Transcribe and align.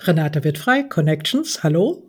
Renate 0.00 0.44
wird 0.44 0.58
frei, 0.58 0.84
Connections, 0.84 1.64
hallo. 1.64 2.08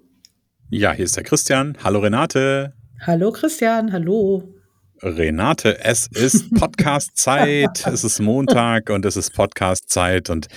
Ja, 0.69 0.93
hier 0.93 1.05
ist 1.05 1.17
der 1.17 1.23
Christian. 1.23 1.75
Hallo 1.83 1.99
Renate. 1.99 2.73
Hallo 3.01 3.31
Christian, 3.31 3.91
hallo. 3.91 4.53
Renate, 5.01 5.83
es 5.83 6.05
ist 6.05 6.53
Podcast-Zeit, 6.53 7.87
es 7.91 8.03
ist 8.03 8.19
Montag 8.19 8.91
und 8.91 9.05
es 9.05 9.17
ist 9.17 9.33
Podcast-Zeit 9.33 10.29
und 10.29 10.47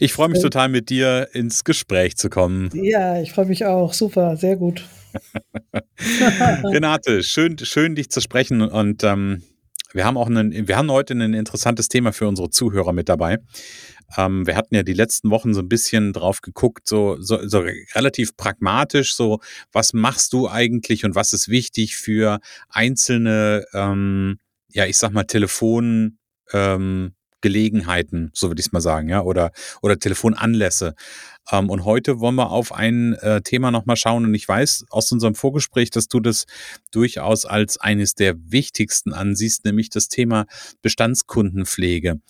ich 0.00 0.12
freue 0.12 0.30
mich 0.30 0.42
total 0.42 0.70
mit 0.70 0.90
dir 0.90 1.28
ins 1.32 1.62
Gespräch 1.62 2.16
zu 2.16 2.28
kommen. 2.28 2.68
Ja, 2.72 3.20
ich 3.20 3.32
freue 3.32 3.46
mich 3.46 3.64
auch, 3.64 3.92
super, 3.92 4.36
sehr 4.36 4.56
gut. 4.56 4.84
Renate, 6.64 7.22
schön, 7.22 7.58
schön 7.58 7.94
dich 7.94 8.10
zu 8.10 8.20
sprechen 8.20 8.60
und 8.60 9.04
ähm, 9.04 9.44
wir 9.94 10.04
haben 10.04 10.16
auch 10.16 10.28
einen, 10.28 10.68
wir 10.68 10.76
haben 10.76 10.90
heute 10.90 11.14
ein 11.14 11.34
interessantes 11.34 11.88
Thema 11.88 12.12
für 12.12 12.28
unsere 12.28 12.50
Zuhörer 12.50 12.92
mit 12.92 13.08
dabei. 13.08 13.38
Ähm, 14.16 14.46
wir 14.46 14.56
hatten 14.56 14.74
ja 14.74 14.82
die 14.82 14.92
letzten 14.92 15.30
Wochen 15.30 15.54
so 15.54 15.60
ein 15.60 15.68
bisschen 15.68 16.12
drauf 16.12 16.40
geguckt, 16.40 16.88
so, 16.88 17.16
so, 17.20 17.46
so 17.46 17.64
relativ 17.94 18.36
pragmatisch, 18.36 19.14
so 19.14 19.40
was 19.72 19.92
machst 19.92 20.32
du 20.32 20.48
eigentlich 20.48 21.04
und 21.04 21.14
was 21.14 21.32
ist 21.32 21.48
wichtig 21.48 21.96
für 21.96 22.40
einzelne, 22.68 23.64
ähm, 23.72 24.38
ja, 24.68 24.86
ich 24.86 24.98
sag 24.98 25.12
mal, 25.12 25.24
Telefon, 25.24 26.18
ähm, 26.52 27.14
Gelegenheiten, 27.42 28.30
so 28.32 28.48
würde 28.48 28.60
ich 28.60 28.66
es 28.66 28.72
mal 28.72 28.80
sagen, 28.80 29.10
ja, 29.10 29.20
oder, 29.20 29.52
oder 29.82 29.98
Telefonanlässe. 29.98 30.94
Ähm, 31.50 31.68
und 31.68 31.84
heute 31.84 32.20
wollen 32.20 32.36
wir 32.36 32.50
auf 32.50 32.72
ein 32.72 33.14
äh, 33.14 33.42
Thema 33.42 33.70
nochmal 33.70 33.96
schauen. 33.96 34.24
Und 34.24 34.34
ich 34.34 34.48
weiß 34.48 34.86
aus 34.90 35.12
unserem 35.12 35.34
Vorgespräch, 35.34 35.90
dass 35.90 36.08
du 36.08 36.20
das 36.20 36.46
durchaus 36.90 37.44
als 37.44 37.78
eines 37.78 38.14
der 38.14 38.36
wichtigsten 38.50 39.12
ansiehst, 39.12 39.64
nämlich 39.64 39.90
das 39.90 40.08
Thema 40.08 40.46
Bestandskundenpflege. 40.80 42.10
Ähm, 42.10 42.20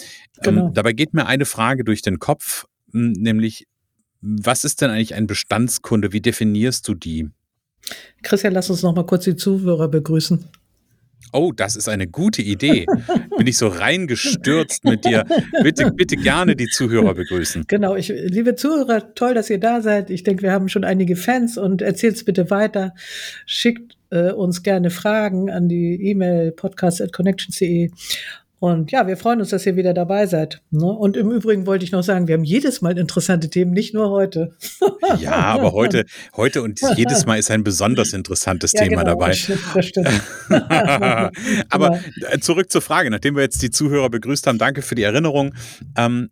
genau. 0.43 0.67
Ähm, 0.67 0.75
dabei 0.75 0.93
geht 0.93 1.15
mir 1.15 1.27
eine 1.27 1.45
Frage 1.45 1.85
durch 1.85 2.03
den 2.03 2.19
Kopf, 2.19 2.65
nämlich, 2.93 3.67
was 4.21 4.65
ist 4.65 4.81
denn 4.81 4.91
eigentlich 4.91 5.15
ein 5.15 5.27
Bestandskunde? 5.27 6.13
Wie 6.13 6.21
definierst 6.21 6.87
du 6.89 6.95
die? 6.95 7.29
Christian, 8.23 8.53
lass 8.53 8.71
uns 8.71 8.83
noch 8.83 8.95
mal 8.95 9.05
kurz 9.05 9.25
die 9.25 9.37
Zuhörer 9.37 9.89
begrüßen. 9.89 10.45
Oh, 11.33 11.53
das 11.53 11.77
ist 11.77 11.89
eine 11.89 12.07
gute 12.07 12.43
Idee. 12.43 12.87
Bin 13.37 13.47
ich 13.47 13.57
so 13.57 13.69
reingestürzt 13.69 14.85
mit 14.85 15.05
dir. 15.05 15.25
Bitte, 15.63 15.91
bitte 15.93 16.17
gerne 16.17 16.57
die 16.57 16.67
Zuhörer 16.67 17.15
begrüßen. 17.15 17.65
Genau, 17.69 17.97
ich, 17.97 18.09
liebe 18.09 18.55
Zuhörer, 18.55 19.15
toll, 19.15 19.35
dass 19.35 19.49
ihr 19.49 19.59
da 19.59 19.81
seid. 19.81 20.11
Ich 20.11 20.25
denke, 20.25 20.43
wir 20.43 20.53
haben 20.53 20.69
schon 20.69 20.85
einige 20.85 21.17
Fans 21.17 21.57
und 21.57 21.83
erzählt 21.83 22.17
es 22.17 22.25
bitte 22.25 22.51
weiter. 22.51 22.95
Schickt 23.47 23.97
äh, 24.11 24.33
uns 24.33 24.63
gerne 24.63 24.91
Fragen 24.91 25.51
an 25.51 25.69
die 25.69 25.95
E-Mail 26.03 26.53
podcast.connections.de 26.53 27.91
und 28.63 28.93
ja, 28.93 29.09
wir 29.09 29.17
freuen 29.17 29.41
uns, 29.41 29.49
dass 29.49 29.67
ihr 29.67 29.75
wieder 29.75 29.93
dabei 29.93 30.29
seid. 30.29 30.63
Ne? 30.71 30.87
Und 30.87 31.17
im 31.17 31.33
Übrigen 31.33 31.67
wollte 31.67 31.85
ich 31.85 31.91
noch 31.91 32.05
sagen, 32.05 32.29
wir 32.29 32.35
haben 32.35 32.45
jedes 32.45 32.81
Mal 32.81 32.97
interessante 32.97 33.51
Themen, 33.51 33.73
nicht 33.73 33.93
nur 33.93 34.11
heute. 34.11 34.57
Ja, 35.19 35.33
aber 35.33 35.73
heute, 35.73 36.07
heute 36.37 36.63
und 36.63 36.81
jedes 36.97 37.27
Mal 37.27 37.39
ist 37.39 37.51
ein 37.51 37.65
besonders 37.65 38.13
interessantes 38.13 38.73
ja, 38.73 38.85
Thema 38.85 39.03
genau, 39.03 39.15
dabei. 39.15 39.29
Das 39.31 39.39
stimmt, 39.39 39.61
das 39.75 39.87
stimmt. 39.87 40.23
aber 41.69 41.99
genau. 41.99 42.39
zurück 42.41 42.71
zur 42.71 42.83
Frage, 42.83 43.11
nachdem 43.11 43.35
wir 43.35 43.43
jetzt 43.43 43.61
die 43.63 43.71
Zuhörer 43.71 44.09
begrüßt 44.09 44.47
haben, 44.47 44.59
danke 44.59 44.81
für 44.81 44.95
die 44.95 45.03
Erinnerung. 45.03 45.55
Ähm, 45.97 46.31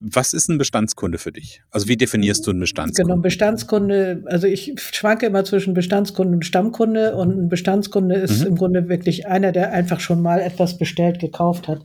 was 0.00 0.32
ist 0.32 0.48
ein 0.48 0.58
Bestandskunde 0.58 1.18
für 1.18 1.32
dich? 1.32 1.62
Also 1.70 1.88
wie 1.88 1.96
definierst 1.96 2.46
du 2.46 2.50
einen 2.52 2.60
Bestandskunde? 2.60 3.12
Genau, 3.12 3.22
Bestandskunde, 3.22 4.22
also 4.26 4.46
ich 4.46 4.74
schwanke 4.76 5.26
immer 5.26 5.44
zwischen 5.44 5.74
Bestandskunde 5.74 6.34
und 6.34 6.44
Stammkunde 6.44 7.16
und 7.16 7.36
ein 7.36 7.48
Bestandskunde 7.48 8.14
ist 8.14 8.40
mhm. 8.40 8.48
im 8.48 8.54
Grunde 8.56 8.88
wirklich 8.88 9.26
einer, 9.26 9.50
der 9.50 9.72
einfach 9.72 10.00
schon 10.00 10.22
mal 10.22 10.40
etwas 10.40 10.78
bestellt, 10.78 11.18
gekauft 11.18 11.66
hat. 11.66 11.84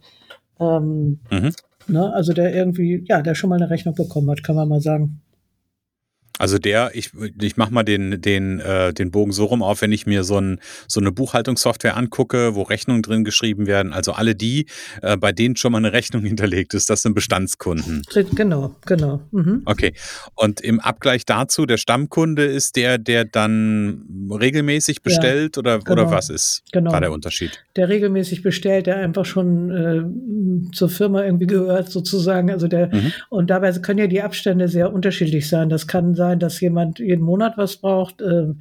Ähm, 0.60 1.20
mhm. 1.32 1.52
ne, 1.88 2.14
also 2.14 2.34
der 2.34 2.54
irgendwie, 2.54 3.04
ja, 3.08 3.22
der 3.22 3.34
schon 3.34 3.50
mal 3.50 3.60
eine 3.60 3.72
Rechnung 3.72 3.96
bekommen 3.96 4.30
hat, 4.30 4.44
kann 4.44 4.56
man 4.56 4.70
mal 4.70 4.82
sagen. 4.82 5.22
Also 6.40 6.58
der, 6.58 6.92
ich, 6.96 7.12
ich 7.40 7.58
mache 7.58 7.72
mal 7.72 7.84
den, 7.84 8.20
den, 8.20 8.60
äh, 8.60 8.92
den 8.92 9.12
Bogen 9.12 9.32
so 9.32 9.46
rum 9.46 9.62
auf, 9.62 9.84
wenn 9.84 9.92
ich 9.92 10.08
mir 10.08 10.24
so, 10.24 10.40
ein, 10.40 10.60
so 10.88 11.00
eine 11.00 11.12
Buchhaltungssoftware 11.12 11.96
angucke, 11.96 12.56
wo 12.56 12.64
Rechnungen 12.64 13.04
drin 13.04 13.24
geschrieben 13.24 13.68
werden. 13.68 13.94
Also 13.94 14.14
alle 14.14 14.34
die, 14.34 14.66
äh, 15.04 15.16
bei 15.16 15.32
denen 15.32 15.56
schon 15.58 15.72
mal 15.72 15.78
eine 15.78 15.94
Rechnung 15.94 16.24
hinterlegt 16.26 16.74
ist, 16.74 16.90
das 16.90 17.04
sind 17.04 17.14
Bestandskunden. 17.14 18.02
Genau, 18.36 18.76
genau. 18.86 19.22
Mhm. 19.32 19.62
Okay. 19.66 19.94
Und 20.34 20.60
im 20.60 20.80
Abgleich 20.80 21.24
dazu, 21.26 21.68
der 21.68 21.78
Stammkunde 21.78 22.46
ist 22.46 22.78
der, 22.78 22.98
der 22.98 23.26
dann 23.26 24.28
regelmäßig 24.32 25.04
bestellt 25.04 25.56
ja, 25.56 25.60
oder, 25.60 25.80
genau. 25.80 26.02
oder 26.02 26.12
was 26.12 26.30
ist 26.30 26.64
genau. 26.72 26.92
da 26.92 27.00
der 27.00 27.12
Unterschied? 27.12 27.64
Der 27.76 27.90
regelmäßig 27.90 28.42
bestellt, 28.42 28.88
der 28.88 28.98
einfach 28.98 29.26
schon 29.26 29.70
äh, 29.70 30.72
zur 30.74 30.90
Firma 30.90 31.24
irgendwie 31.24 31.48
gehört, 31.48 31.92
sozusagen. 31.92 32.50
Also 32.50 32.68
der, 32.68 32.94
mhm. 32.94 33.14
und 33.30 33.52
dabei 33.52 33.72
können 33.74 34.00
ja 34.00 34.08
die 34.08 34.24
Abstände 34.24 34.68
sehr 34.68 34.92
unterschiedlich 34.92 35.48
sein. 35.48 35.70
Das 35.70 35.86
kann 35.86 36.16
sein, 36.16 36.23
sein, 36.24 36.40
dass 36.40 36.60
jemand 36.62 37.00
jeden 37.00 37.24
Monat 37.24 37.58
was 37.58 37.78
braucht 37.78 38.22
äh, 38.22 38.54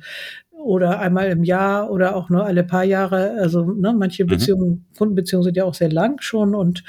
oder 0.51 1.01
einmal 1.01 1.29
im 1.29 1.45
Jahr 1.45 1.91
oder 1.91 2.17
auch 2.17 2.29
nur 2.29 2.45
alle 2.45 2.65
paar 2.65 2.85
Jahre. 2.85 3.37
Also 3.41 3.65
ne, 3.65 3.93
manche 3.93 4.25
mhm. 4.25 4.29
Beziehungen, 4.29 4.71
mhm. 4.71 4.97
Kundenbeziehungen 4.97 5.45
sind 5.45 5.57
ja 5.57 5.65
auch 5.65 5.75
sehr 5.75 5.93
lang 5.93 6.21
schon 6.21 6.55
und 6.55 6.83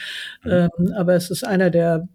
mhm. 0.44 0.52
ähm, 0.52 0.94
aber 0.96 1.16
es 1.16 1.30
ist 1.30 1.46
einer, 1.46 1.70
der 1.70 2.08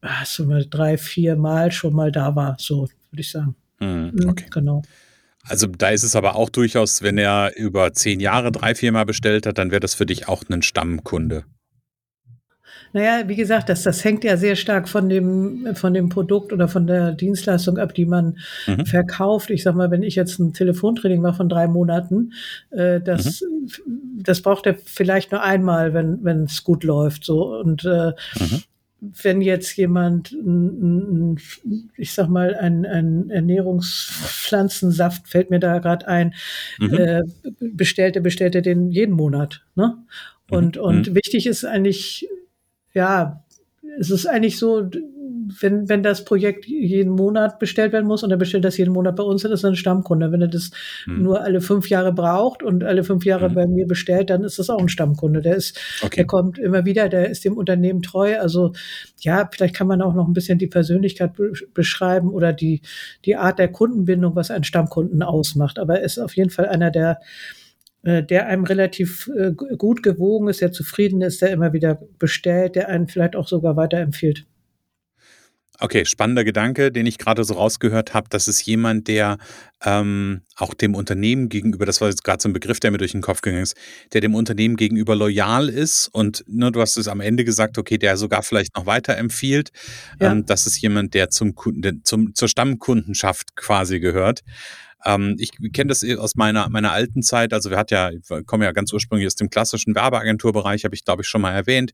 ach, 0.00 0.26
so 0.26 0.46
mal 0.46 0.66
drei, 0.68 0.98
vier 0.98 1.36
Mal 1.36 1.72
schon 1.72 1.94
mal 1.94 2.12
da 2.12 2.34
war, 2.34 2.56
so 2.58 2.88
würde 3.10 3.20
ich 3.20 3.30
sagen. 3.30 3.54
Mhm, 3.80 4.12
mhm 4.14 4.28
okay. 4.28 4.46
Genau. 4.50 4.82
Also 5.48 5.68
da 5.68 5.90
ist 5.90 6.02
es 6.02 6.16
aber 6.16 6.34
auch 6.34 6.50
durchaus, 6.50 7.02
wenn 7.02 7.18
er 7.18 7.56
über 7.56 7.92
zehn 7.92 8.18
Jahre 8.18 8.50
drei, 8.50 8.74
vier 8.74 8.90
Mal 8.90 9.06
bestellt 9.06 9.46
hat, 9.46 9.58
dann 9.58 9.70
wäre 9.70 9.80
das 9.80 9.94
für 9.94 10.06
dich 10.06 10.26
auch 10.28 10.42
ein 10.48 10.62
Stammkunde. 10.62 11.44
Naja, 12.96 13.28
wie 13.28 13.36
gesagt, 13.36 13.68
das, 13.68 13.82
das 13.82 14.02
hängt 14.04 14.24
ja 14.24 14.38
sehr 14.38 14.56
stark 14.56 14.88
von 14.88 15.10
dem, 15.10 15.74
von 15.74 15.92
dem 15.92 16.08
Produkt 16.08 16.50
oder 16.50 16.66
von 16.66 16.86
der 16.86 17.12
Dienstleistung 17.12 17.76
ab, 17.76 17.92
die 17.92 18.06
man 18.06 18.38
mhm. 18.66 18.86
verkauft. 18.86 19.50
Ich 19.50 19.64
sag 19.64 19.74
mal, 19.74 19.90
wenn 19.90 20.02
ich 20.02 20.14
jetzt 20.14 20.38
ein 20.38 20.54
Telefontraining 20.54 21.20
mache 21.20 21.36
von 21.36 21.50
drei 21.50 21.68
Monaten, 21.68 22.32
äh, 22.70 23.02
das, 23.02 23.42
mhm. 23.42 24.22
das 24.22 24.40
braucht 24.40 24.64
er 24.64 24.76
vielleicht 24.82 25.30
nur 25.30 25.42
einmal, 25.42 25.92
wenn 25.92 26.44
es 26.44 26.64
gut 26.64 26.84
läuft. 26.84 27.24
So 27.24 27.58
und 27.58 27.84
äh, 27.84 28.12
mhm 28.38 28.62
wenn 28.98 29.42
jetzt 29.42 29.76
jemand, 29.76 30.34
ich 31.96 32.12
sag 32.12 32.28
mal, 32.28 32.54
ein, 32.54 32.86
ein 32.86 33.28
Ernährungspflanzensaft 33.28 35.28
fällt 35.28 35.50
mir 35.50 35.60
da 35.60 35.80
gerade 35.80 36.08
ein, 36.08 36.32
mhm. 36.78 36.94
äh, 36.94 37.20
bestellt 37.60 38.16
er, 38.16 38.22
bestellt 38.22 38.54
er 38.54 38.62
den 38.62 38.90
jeden 38.90 39.14
Monat. 39.14 39.62
Ne? 39.74 39.98
Und, 40.50 40.76
mhm. 40.76 40.82
und 40.82 41.10
mhm. 41.10 41.14
wichtig 41.14 41.46
ist 41.46 41.66
eigentlich, 41.66 42.26
ja, 42.96 43.44
es 43.98 44.10
ist 44.10 44.26
eigentlich 44.26 44.58
so, 44.58 44.88
wenn, 45.60 45.88
wenn 45.88 46.02
das 46.02 46.24
Projekt 46.24 46.66
jeden 46.66 47.12
Monat 47.12 47.58
bestellt 47.58 47.92
werden 47.92 48.06
muss 48.06 48.22
und 48.22 48.30
er 48.30 48.38
bestellt 48.38 48.64
das 48.64 48.78
jeden 48.78 48.94
Monat 48.94 49.16
bei 49.16 49.22
uns, 49.22 49.42
dann 49.42 49.52
ist 49.52 49.64
er 49.64 49.70
ein 49.70 49.76
Stammkunde. 49.76 50.32
Wenn 50.32 50.40
er 50.40 50.48
das 50.48 50.70
hm. 51.04 51.22
nur 51.22 51.42
alle 51.42 51.60
fünf 51.60 51.90
Jahre 51.90 52.14
braucht 52.14 52.62
und 52.62 52.84
alle 52.84 53.04
fünf 53.04 53.26
Jahre 53.26 53.48
hm. 53.48 53.54
bei 53.54 53.66
mir 53.66 53.86
bestellt, 53.86 54.30
dann 54.30 54.44
ist 54.44 54.58
das 54.58 54.70
auch 54.70 54.80
ein 54.80 54.88
Stammkunde. 54.88 55.42
Der 55.42 55.56
ist, 55.56 55.78
okay. 56.02 56.16
der 56.16 56.26
kommt 56.26 56.58
immer 56.58 56.86
wieder, 56.86 57.10
der 57.10 57.28
ist 57.28 57.44
dem 57.44 57.58
Unternehmen 57.58 58.00
treu. 58.00 58.40
Also 58.40 58.72
ja, 59.20 59.46
vielleicht 59.52 59.76
kann 59.76 59.86
man 59.86 60.00
auch 60.00 60.14
noch 60.14 60.26
ein 60.26 60.32
bisschen 60.34 60.58
die 60.58 60.68
Persönlichkeit 60.68 61.32
beschreiben 61.74 62.30
oder 62.30 62.54
die, 62.54 62.80
die 63.26 63.36
Art 63.36 63.58
der 63.58 63.68
Kundenbindung, 63.68 64.34
was 64.36 64.50
einen 64.50 64.64
Stammkunden 64.64 65.22
ausmacht. 65.22 65.78
Aber 65.78 65.98
er 65.98 66.04
ist 66.04 66.18
auf 66.18 66.34
jeden 66.34 66.50
Fall 66.50 66.66
einer 66.66 66.90
der 66.90 67.20
äh, 68.06 68.22
der 68.22 68.46
einem 68.46 68.62
relativ 68.62 69.28
äh, 69.36 69.50
gut 69.50 70.04
gewogen 70.04 70.46
ist, 70.46 70.60
der 70.60 70.70
zufrieden 70.70 71.22
ist, 71.22 71.42
der 71.42 71.50
immer 71.50 71.72
wieder 71.72 72.00
bestellt, 72.20 72.76
der 72.76 72.88
einen 72.88 73.08
vielleicht 73.08 73.34
auch 73.34 73.48
sogar 73.48 73.76
weiterempfiehlt. 73.76 74.46
Okay, 75.80 76.04
spannender 76.06 76.44
Gedanke, 76.44 76.92
den 76.92 77.04
ich 77.04 77.18
gerade 77.18 77.42
so 77.42 77.54
rausgehört 77.54 78.14
habe. 78.14 78.28
Das 78.30 78.46
ist 78.46 78.64
jemand, 78.64 79.08
der 79.08 79.38
ähm, 79.84 80.42
auch 80.54 80.72
dem 80.72 80.94
Unternehmen 80.94 81.48
gegenüber, 81.48 81.84
das 81.84 82.00
war 82.00 82.08
jetzt 82.08 82.22
gerade 82.22 82.40
so 82.40 82.48
ein 82.48 82.52
Begriff, 82.52 82.78
der 82.78 82.92
mir 82.92 82.98
durch 82.98 83.12
den 83.12 83.22
Kopf 83.22 83.42
gegangen 83.42 83.64
ist, 83.64 83.76
der 84.12 84.20
dem 84.20 84.36
Unternehmen 84.36 84.76
gegenüber 84.76 85.16
loyal 85.16 85.68
ist 85.68 86.08
und 86.08 86.44
ne, 86.46 86.70
du 86.70 86.80
hast 86.80 86.96
es 86.96 87.08
am 87.08 87.20
Ende 87.20 87.44
gesagt, 87.44 87.76
okay, 87.76 87.98
der 87.98 88.16
sogar 88.16 88.44
vielleicht 88.44 88.76
noch 88.76 88.86
weiter 88.86 89.16
empfiehlt. 89.16 89.70
Ja. 90.20 90.30
Ähm, 90.30 90.46
das 90.46 90.66
ist 90.66 90.80
jemand, 90.80 91.12
der 91.12 91.28
zum 91.28 91.56
Kunden, 91.56 92.02
zum, 92.04 92.36
zur 92.36 92.48
Stammkundenschaft 92.48 93.56
quasi 93.56 93.98
gehört. 93.98 94.44
Ähm, 95.04 95.36
ich 95.38 95.52
kenne 95.72 95.88
das 95.88 96.04
aus 96.18 96.34
meiner, 96.34 96.68
meiner 96.68 96.92
alten 96.92 97.22
Zeit. 97.22 97.52
Also 97.52 97.70
wir 97.70 97.78
hat 97.78 97.90
ja, 97.90 98.10
ich 98.10 98.46
komme 98.46 98.64
ja 98.64 98.72
ganz 98.72 98.92
ursprünglich 98.92 99.26
aus 99.26 99.34
dem 99.34 99.50
klassischen 99.50 99.94
Werbeagenturbereich, 99.94 100.84
habe 100.84 100.94
ich, 100.94 101.04
glaube 101.04 101.22
ich, 101.22 101.28
schon 101.28 101.40
mal 101.40 101.52
erwähnt. 101.52 101.92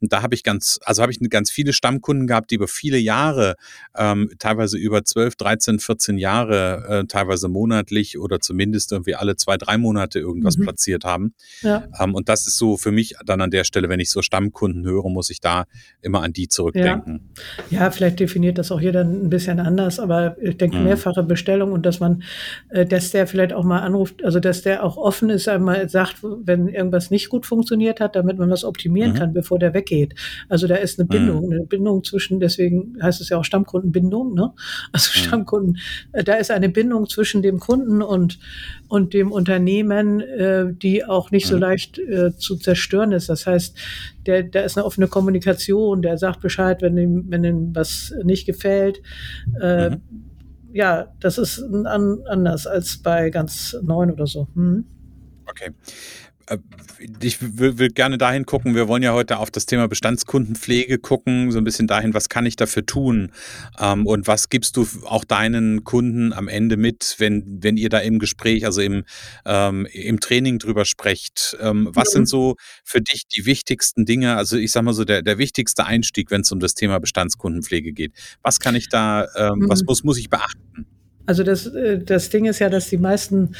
Und 0.00 0.12
da 0.12 0.22
habe 0.22 0.34
ich 0.34 0.42
ganz, 0.42 0.78
also 0.84 1.02
habe 1.02 1.12
ich 1.12 1.18
ganz 1.30 1.50
viele 1.50 1.72
Stammkunden 1.72 2.26
gehabt, 2.26 2.50
die 2.50 2.56
über 2.56 2.68
viele 2.68 2.98
Jahre, 2.98 3.56
ähm, 3.96 4.30
teilweise 4.38 4.78
über 4.78 5.04
12, 5.04 5.36
13, 5.36 5.78
14 5.78 6.18
Jahre, 6.18 6.84
äh, 6.88 7.06
teilweise 7.06 7.48
monatlich 7.48 8.18
oder 8.18 8.40
zumindest 8.40 8.92
irgendwie 8.92 9.14
alle 9.14 9.36
zwei, 9.36 9.56
drei 9.56 9.78
Monate 9.78 10.18
irgendwas 10.18 10.56
mhm. 10.56 10.64
platziert 10.64 11.04
haben. 11.04 11.34
Ja. 11.62 11.88
Ähm, 12.00 12.14
und 12.14 12.28
das 12.28 12.46
ist 12.46 12.56
so 12.56 12.76
für 12.76 12.92
mich 12.92 13.14
dann 13.24 13.40
an 13.40 13.50
der 13.50 13.64
Stelle, 13.64 13.88
wenn 13.88 14.00
ich 14.00 14.10
so 14.10 14.22
Stammkunden 14.22 14.84
höre, 14.84 15.08
muss 15.10 15.30
ich 15.30 15.40
da 15.40 15.64
immer 16.00 16.22
an 16.22 16.32
die 16.32 16.48
zurückdenken. 16.48 17.32
Ja, 17.70 17.82
ja 17.82 17.90
vielleicht 17.90 18.20
definiert 18.20 18.58
das 18.58 18.70
auch 18.70 18.80
jeder 18.80 19.02
ein 19.02 19.30
bisschen 19.30 19.60
anders, 19.60 19.98
aber 19.98 20.36
ich 20.40 20.56
denke, 20.56 20.76
mhm. 20.76 20.84
mehrfache 20.84 21.22
Bestellung 21.22 21.72
und 21.72 21.84
dass 21.84 22.00
man 22.00 22.22
äh, 22.22 22.24
dass 22.88 23.10
der 23.10 23.26
vielleicht 23.26 23.52
auch 23.52 23.64
mal 23.64 23.80
anruft, 23.80 24.24
also 24.24 24.40
dass 24.40 24.62
der 24.62 24.84
auch 24.84 24.96
offen 24.96 25.30
ist, 25.30 25.48
einmal 25.48 25.88
sagt, 25.88 26.16
wenn 26.22 26.68
irgendwas 26.68 27.10
nicht 27.10 27.28
gut 27.28 27.46
funktioniert 27.46 28.00
hat, 28.00 28.16
damit 28.16 28.38
man 28.38 28.50
was 28.50 28.64
optimieren 28.64 29.12
mhm. 29.12 29.16
kann, 29.16 29.32
bevor 29.32 29.58
der 29.58 29.74
weggeht. 29.74 30.14
Also 30.48 30.66
da 30.66 30.76
ist 30.76 30.98
eine 30.98 31.08
Bindung, 31.08 31.46
mhm. 31.46 31.52
eine 31.52 31.66
Bindung 31.66 32.04
zwischen, 32.04 32.40
deswegen 32.40 32.96
heißt 33.02 33.20
es 33.20 33.28
ja 33.28 33.38
auch 33.38 33.44
Stammkundenbindung, 33.44 34.34
ne? 34.34 34.52
Also 34.92 35.10
mhm. 35.14 35.26
Stammkunden, 35.26 35.78
äh, 36.12 36.24
da 36.24 36.34
ist 36.34 36.50
eine 36.50 36.68
Bindung 36.68 37.08
zwischen 37.08 37.42
dem 37.42 37.58
Kunden 37.58 38.02
und, 38.02 38.38
und 38.88 39.14
dem 39.14 39.32
Unternehmen, 39.32 40.20
äh, 40.20 40.66
die 40.72 41.04
auch 41.04 41.30
nicht 41.30 41.46
so 41.46 41.56
mhm. 41.56 41.60
leicht 41.60 41.98
äh, 41.98 42.36
zu 42.36 42.56
zerstören 42.56 43.12
ist. 43.12 43.28
Das 43.28 43.46
heißt, 43.46 43.76
der, 44.26 44.42
da 44.42 44.60
ist 44.60 44.76
eine 44.76 44.86
offene 44.86 45.08
Kommunikation, 45.08 46.02
der 46.02 46.18
sagt 46.18 46.40
Bescheid, 46.40 46.82
wenn 46.82 46.96
ihm, 46.96 47.24
wenn 47.28 47.44
ihm 47.44 47.74
was 47.74 48.14
nicht 48.24 48.46
gefällt. 48.46 49.00
Äh, 49.60 49.90
mhm 49.90 50.00
ja, 50.74 51.06
das 51.20 51.38
ist 51.38 51.62
an, 51.62 52.22
anders 52.26 52.66
als 52.66 53.00
bei 53.00 53.30
ganz 53.30 53.76
neun 53.82 54.10
oder 54.10 54.26
so. 54.26 54.48
Hm. 54.54 54.84
Okay. 55.46 55.70
Äh, 56.48 56.58
ich 57.22 57.58
will, 57.58 57.78
will, 57.78 57.88
gerne 57.88 58.18
dahin 58.18 58.46
gucken. 58.46 58.74
Wir 58.74 58.88
wollen 58.88 59.02
ja 59.02 59.12
heute 59.12 59.38
auf 59.38 59.50
das 59.50 59.66
Thema 59.66 59.88
Bestandskundenpflege 59.88 60.98
gucken, 60.98 61.50
so 61.50 61.58
ein 61.58 61.64
bisschen 61.64 61.86
dahin, 61.86 62.14
was 62.14 62.28
kann 62.28 62.46
ich 62.46 62.56
dafür 62.56 62.86
tun 62.86 63.32
ähm, 63.78 64.06
und 64.06 64.26
was 64.26 64.48
gibst 64.48 64.76
du 64.76 64.86
auch 65.04 65.24
deinen 65.24 65.84
Kunden 65.84 66.32
am 66.32 66.48
Ende 66.48 66.76
mit, 66.76 67.16
wenn, 67.18 67.58
wenn 67.62 67.76
ihr 67.76 67.88
da 67.88 67.98
im 67.98 68.18
Gespräch, 68.18 68.64
also 68.64 68.80
im, 68.80 69.04
ähm, 69.44 69.86
im 69.92 70.20
Training 70.20 70.58
drüber 70.58 70.84
sprecht. 70.84 71.56
Ähm, 71.60 71.88
was 71.92 72.10
mhm. 72.10 72.12
sind 72.12 72.28
so 72.28 72.56
für 72.84 73.00
dich 73.00 73.22
die 73.26 73.46
wichtigsten 73.46 74.04
Dinge? 74.04 74.36
Also 74.36 74.56
ich 74.56 74.72
sage 74.72 74.84
mal 74.84 74.94
so, 74.94 75.04
der, 75.04 75.22
der 75.22 75.38
wichtigste 75.38 75.84
Einstieg, 75.86 76.30
wenn 76.30 76.42
es 76.42 76.52
um 76.52 76.60
das 76.60 76.74
Thema 76.74 76.98
Bestandskundenpflege 77.00 77.92
geht. 77.92 78.12
Was 78.42 78.60
kann 78.60 78.74
ich 78.74 78.88
da, 78.88 79.28
ähm, 79.36 79.60
mhm. 79.60 79.68
was 79.68 79.82
muss, 79.84 80.04
muss 80.04 80.18
ich 80.18 80.30
beachten? 80.30 80.86
Also 81.26 81.42
das, 81.42 81.66
äh, 81.66 81.98
das 81.98 82.30
Ding 82.30 82.44
ist 82.44 82.58
ja, 82.58 82.68
dass 82.68 82.88
die 82.88 82.98
meisten 82.98 83.54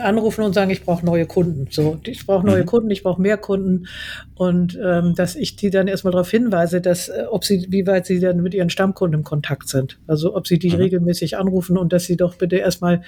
anrufen 0.00 0.42
und 0.42 0.54
sagen, 0.54 0.70
ich 0.70 0.84
brauche 0.84 1.04
neue 1.04 1.26
Kunden. 1.26 1.66
So, 1.70 1.98
ich 2.04 2.24
brauche 2.24 2.46
neue 2.46 2.62
mhm. 2.62 2.66
Kunden, 2.66 2.90
ich 2.90 3.02
brauche 3.02 3.20
mehr 3.20 3.36
Kunden 3.36 3.88
und 4.34 4.78
ähm, 4.82 5.14
dass 5.14 5.36
ich 5.36 5.56
die 5.56 5.68
dann 5.68 5.86
erstmal 5.86 6.12
darauf 6.12 6.30
hinweise, 6.30 6.80
dass 6.80 7.10
äh, 7.10 7.24
ob 7.28 7.44
sie, 7.44 7.66
wie 7.68 7.86
weit 7.86 8.06
sie 8.06 8.18
dann 8.18 8.40
mit 8.40 8.54
ihren 8.54 8.70
Stammkunden 8.70 9.20
im 9.20 9.24
Kontakt 9.24 9.68
sind. 9.68 9.98
Also 10.06 10.34
ob 10.34 10.46
sie 10.46 10.58
die 10.58 10.70
mhm. 10.70 10.76
regelmäßig 10.76 11.36
anrufen 11.36 11.76
und 11.76 11.92
dass 11.92 12.04
sie 12.04 12.16
doch 12.16 12.36
bitte 12.36 12.56
erstmal 12.56 13.02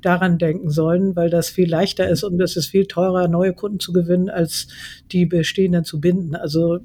daran 0.00 0.38
denken 0.38 0.70
sollen, 0.70 1.16
weil 1.16 1.28
das 1.28 1.50
viel 1.50 1.68
leichter 1.68 2.08
ist 2.08 2.22
und 2.22 2.40
es 2.40 2.56
ist 2.56 2.66
viel 2.66 2.86
teurer, 2.86 3.26
neue 3.26 3.52
Kunden 3.52 3.80
zu 3.80 3.92
gewinnen, 3.92 4.30
als 4.30 4.68
die 5.10 5.26
bestehenden 5.26 5.84
zu 5.84 6.00
binden. 6.00 6.36
Also 6.36 6.78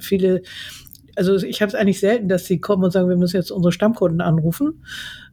viele 0.00 0.42
also 1.14 1.36
ich 1.36 1.60
habe 1.60 1.68
es 1.68 1.74
eigentlich 1.74 2.00
selten, 2.00 2.28
dass 2.28 2.46
sie 2.46 2.58
kommen 2.58 2.84
und 2.84 2.90
sagen, 2.90 3.08
wir 3.08 3.16
müssen 3.16 3.36
jetzt 3.36 3.50
unsere 3.50 3.72
Stammkunden 3.72 4.22
anrufen. 4.22 4.82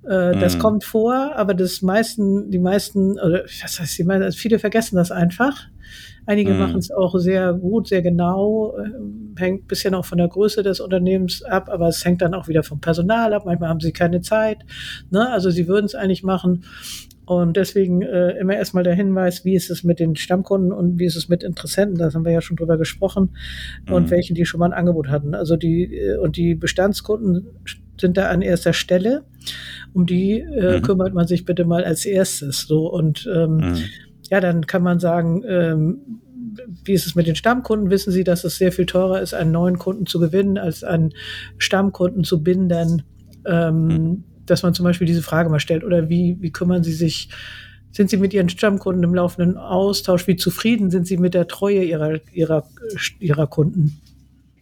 Äh, 0.08 0.36
mm. 0.36 0.40
Das 0.40 0.56
mhm. 0.56 0.60
kommt 0.60 0.84
vor, 0.84 1.36
aber 1.36 1.54
das 1.54 1.82
meisten, 1.82 2.50
die 2.52 2.60
meisten, 2.60 3.20
oder 3.20 3.44
was 3.44 3.80
heißt 3.80 3.98
die 3.98 4.04
meisten, 4.04 4.24
also 4.24 4.38
viele 4.38 4.60
vergessen 4.60 4.96
das 4.96 5.12
einfach. 5.12 5.68
Einige 6.26 6.54
mm. 6.54 6.60
machen 6.60 6.78
es 6.78 6.92
auch 6.92 7.18
sehr 7.18 7.54
gut, 7.54 7.88
sehr 7.88 8.02
genau, 8.02 8.78
äh, 8.78 9.40
hängt 9.40 9.68
bisschen 9.68 9.96
auch 9.96 10.06
von 10.06 10.18
der 10.18 10.28
Größe 10.28 10.64
des 10.64 10.80
Unternehmens 10.80 11.44
ab, 11.44 11.70
aber 11.70 11.88
es 11.88 12.04
hängt 12.06 12.22
dann 12.22 12.34
auch 12.34 12.48
wieder 12.48 12.64
vom 12.64 12.80
Personal 12.80 13.34
ab. 13.34 13.46
Manchmal 13.46 13.70
haben 13.70 13.80
sie 13.80 13.92
keine 13.92 14.22
Zeit. 14.22 14.60
Ne? 15.10 15.30
Also 15.30 15.50
sie 15.50 15.68
würden 15.68 15.86
es 15.86 15.96
eigentlich 15.96 16.24
machen. 16.24 16.64
Und 17.26 17.58
deswegen 17.58 18.02
äh, 18.02 18.32
immer 18.40 18.56
erstmal 18.56 18.84
der 18.84 18.96
Hinweis, 18.96 19.46
wie 19.46 19.54
ist 19.54 19.70
es 19.70 19.84
mit 19.84 20.00
den 20.00 20.16
Stammkunden 20.16 20.72
und 20.72 20.98
wie 20.98 21.06
ist 21.06 21.16
es 21.16 21.30
mit 21.30 21.44
Interessenten, 21.44 21.96
da 21.96 22.12
haben 22.12 22.26
wir 22.26 22.32
ja 22.32 22.42
schon 22.42 22.58
drüber 22.58 22.76
gesprochen, 22.76 23.36
mhm. 23.86 23.94
und 23.94 24.10
welchen, 24.10 24.34
die 24.34 24.46
schon 24.46 24.60
mal 24.60 24.66
ein 24.66 24.74
Angebot 24.74 25.10
hatten. 25.10 25.36
Also 25.36 25.56
die, 25.56 25.96
äh, 25.96 26.18
und 26.18 26.38
die 26.38 26.56
Bestandskunden 26.56 27.46
sind 28.00 28.18
da 28.18 28.30
an 28.30 28.42
erster 28.42 28.74
Stelle. 28.74 29.26
Um 29.94 30.06
die 30.06 30.40
äh, 30.40 30.78
mhm. 30.78 30.82
kümmert 30.84 31.14
man 31.14 31.28
sich 31.28 31.46
bitte 31.46 31.66
mal 31.66 31.84
als 31.84 32.06
erstes. 32.06 32.62
So 32.62 32.92
und 32.92 33.28
ähm, 33.34 33.58
mhm. 33.58 33.78
ja, 34.30 34.40
dann 34.40 34.68
kann 34.68 34.84
man 34.84 35.00
sagen, 35.00 35.44
ähm, 35.48 35.98
wie 36.84 36.94
ist 36.94 37.06
es 37.06 37.16
mit 37.16 37.28
den 37.28 37.36
Stammkunden? 37.36 37.90
Wissen 37.90 38.12
Sie, 38.12 38.24
dass 38.24 38.44
es 38.44 38.58
sehr 38.58 38.72
viel 38.72 38.86
teurer 38.86 39.22
ist, 39.22 39.34
einen 39.34 39.52
neuen 39.52 39.78
Kunden 39.78 40.06
zu 40.06 40.20
gewinnen, 40.20 40.58
als 40.58 40.84
einen 40.84 41.14
Stammkunden 41.58 42.24
zu 42.24 42.44
binden? 42.44 43.04
Ähm, 43.46 43.88
mhm 43.88 44.24
dass 44.50 44.64
man 44.64 44.74
zum 44.74 44.84
Beispiel 44.84 45.08
diese 45.08 45.22
Frage 45.22 45.50
mal 45.50 45.60
stellt 45.60 45.84
oder 45.84 46.10
wie, 46.10 46.38
wie 46.40 46.52
kümmern 46.52 46.84
Sie 46.84 46.94
sich, 46.94 47.30
sind 47.92 48.10
Sie 48.10 48.18
mit 48.18 48.34
Ihren 48.34 48.50
Stammkunden 48.50 49.04
im 49.04 49.14
laufenden 49.14 49.58
Austausch, 49.58 50.28
wie 50.28 50.36
zufrieden 50.36 50.90
sind 50.90 51.08
Sie 51.08 51.18
mit 51.18 51.34
der 51.34 51.48
Treue 51.48 51.84
Ihrer, 51.84 52.20
Ihrer, 52.34 52.68
Ihrer 53.20 53.48
Kunden? 53.48 54.00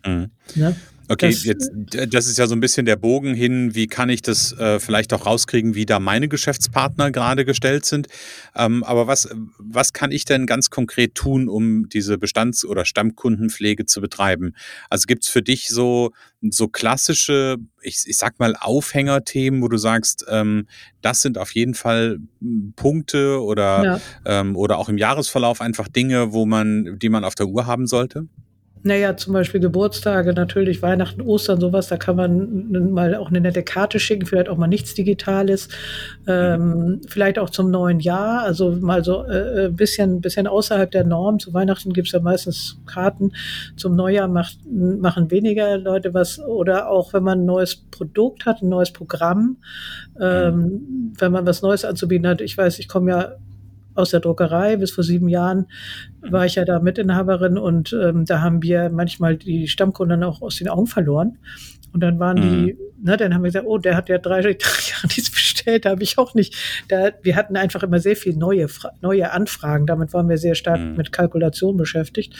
Mhm. 0.06 0.32
Ja? 0.56 0.74
Okay, 1.10 1.32
das, 1.32 1.44
jetzt, 1.46 1.72
das 1.74 2.28
ist 2.28 2.38
ja 2.38 2.48
so 2.48 2.56
ein 2.56 2.60
bisschen 2.60 2.86
der 2.86 2.98
Bogen 2.98 3.34
hin, 3.34 3.76
wie 3.76 3.88
kann 3.88 4.10
ich 4.10 4.22
das 4.22 4.52
äh, 4.54 4.80
vielleicht 4.80 5.14
auch 5.14 5.26
rauskriegen, 5.26 5.74
wie 5.74 5.86
da 5.86 6.00
meine 6.00 6.28
Geschäftspartner 6.28 7.12
gerade 7.12 7.46
gestellt 7.46 7.86
sind. 7.86 8.08
Ähm, 8.56 8.84
aber 8.84 9.08
was, 9.08 9.30
was 9.58 9.94
kann 9.94 10.12
ich 10.12 10.26
denn 10.26 10.46
ganz 10.46 10.70
konkret 10.70 11.16
tun, 11.16 11.48
um 11.48 11.88
diese 11.88 12.18
Bestands- 12.18 12.66
oder 12.66 12.84
Stammkundenpflege 12.84 13.86
zu 13.86 14.02
betreiben? 14.02 14.54
Also 14.90 15.06
gibt 15.08 15.24
es 15.24 15.30
für 15.30 15.42
dich 15.42 15.70
so, 15.70 16.12
so 16.42 16.68
klassische, 16.68 17.56
ich, 17.82 18.04
ich 18.06 18.18
sag 18.18 18.38
mal, 18.40 18.56
Aufhängerthemen, 18.60 19.62
wo 19.62 19.70
du 19.70 19.78
sagst, 19.78 20.26
ähm, 20.30 20.68
das 21.02 21.22
sind 21.22 21.38
auf 21.38 21.52
jeden 21.56 21.74
Fall 21.74 22.20
hm, 22.42 22.74
Punkte 22.76 23.42
oder, 23.42 23.84
ja. 23.84 24.02
ähm, 24.26 24.58
oder 24.58 24.78
auch 24.78 24.90
im 24.90 24.98
Jahresverlauf 24.98 25.62
einfach 25.62 25.88
Dinge, 25.88 26.34
wo 26.34 26.46
man, 26.46 27.00
die 27.00 27.10
man 27.10 27.24
auf 27.24 27.36
der 27.36 27.48
Uhr 27.48 27.66
haben 27.66 27.88
sollte? 27.88 28.28
Naja, 28.88 29.18
zum 29.18 29.34
Beispiel 29.34 29.60
Geburtstage, 29.60 30.32
natürlich 30.32 30.82
Weihnachten, 30.82 31.20
Ostern, 31.20 31.60
sowas, 31.60 31.88
da 31.88 31.98
kann 31.98 32.16
man 32.16 32.92
mal 32.94 33.16
auch 33.16 33.28
eine 33.28 33.42
nette 33.42 33.62
Karte 33.62 34.00
schicken, 34.00 34.26
vielleicht 34.26 34.48
auch 34.48 34.56
mal 34.56 34.68
nichts 34.68 34.94
Digitales, 34.94 35.68
ähm, 36.26 37.02
vielleicht 37.10 37.38
auch 37.38 37.50
zum 37.50 37.70
neuen 37.70 38.00
Jahr, 38.00 38.44
also 38.44 38.72
mal 38.72 39.04
so 39.04 39.26
äh, 39.26 39.66
ein 39.66 39.66
äh, 39.66 39.70
bisschen, 39.70 40.22
bisschen 40.22 40.48
außerhalb 40.48 40.90
der 40.90 41.04
Norm. 41.04 41.38
Zu 41.38 41.54
Weihnachten 41.54 41.92
gibt 41.92 42.08
es 42.08 42.14
ja 42.14 42.22
meistens 42.22 42.80
Karten, 42.86 43.34
zum 43.76 43.98
Neujahr 43.98 44.30
macht, 44.30 44.58
machen 44.66 45.32
weniger 45.32 45.78
Leute 45.78 46.14
was 46.14 46.40
oder 46.40 46.90
auch 46.90 47.12
wenn 47.12 47.24
man 47.24 47.42
ein 47.42 47.46
neues 47.46 47.76
Produkt 47.76 48.46
hat, 48.46 48.62
ein 48.62 48.70
neues 48.70 48.92
Programm, 48.92 49.58
ähm, 50.18 51.14
wenn 51.18 51.34
man 51.34 51.46
was 51.46 51.62
Neues 51.62 51.84
anzubieten 51.84 52.26
hat. 52.26 52.40
Ich 52.40 52.58
weiß, 52.58 52.80
ich 52.80 52.88
komme 52.88 53.12
ja 53.12 53.36
aus 53.98 54.12
der 54.12 54.20
Druckerei. 54.20 54.78
Bis 54.78 54.92
vor 54.92 55.04
sieben 55.04 55.28
Jahren 55.28 55.68
war 56.22 56.46
ich 56.46 56.56
ja 56.56 56.66
da 56.66 56.80
Mitinhaberin 56.80 57.58
und 57.58 57.94
ähm, 57.94 58.26
da 58.26 58.42
haben 58.42 58.64
wir 58.64 58.90
manchmal 58.90 59.38
die 59.38 59.68
Stammkunden 59.68 60.24
auch 60.24 60.42
aus 60.42 60.58
den 60.58 60.70
Augen 60.70 60.88
verloren. 60.88 61.38
Und 61.94 62.02
dann 62.02 62.20
waren 62.20 62.38
mhm. 62.38 62.66
die, 62.66 62.78
ne, 63.02 63.18
dann 63.18 63.34
haben 63.34 63.42
wir 63.42 63.50
gesagt, 63.50 63.66
oh, 63.68 63.78
der 63.78 63.96
hat 63.96 64.10
ja 64.10 64.18
drei, 64.18 64.42
drei 64.42 64.52
Jahre 64.52 65.08
nichts 65.08 65.32
bestellt, 65.32 65.86
da 65.86 65.92
habe 65.92 66.04
ich 66.04 66.18
auch 66.18 66.34
nicht. 66.34 66.56
Da, 66.90 67.12
wir 67.24 67.36
hatten 67.36 67.56
einfach 67.58 67.84
immer 67.84 68.00
sehr 68.00 68.16
viel 68.16 68.36
neue, 68.36 68.68
neue 69.02 69.32
Anfragen. 69.32 69.86
Damit 69.88 70.14
waren 70.14 70.30
wir 70.30 70.38
sehr 70.38 70.56
stark 70.56 70.80
mhm. 70.80 70.96
mit 70.96 71.12
Kalkulation 71.12 71.78
beschäftigt. 71.78 72.36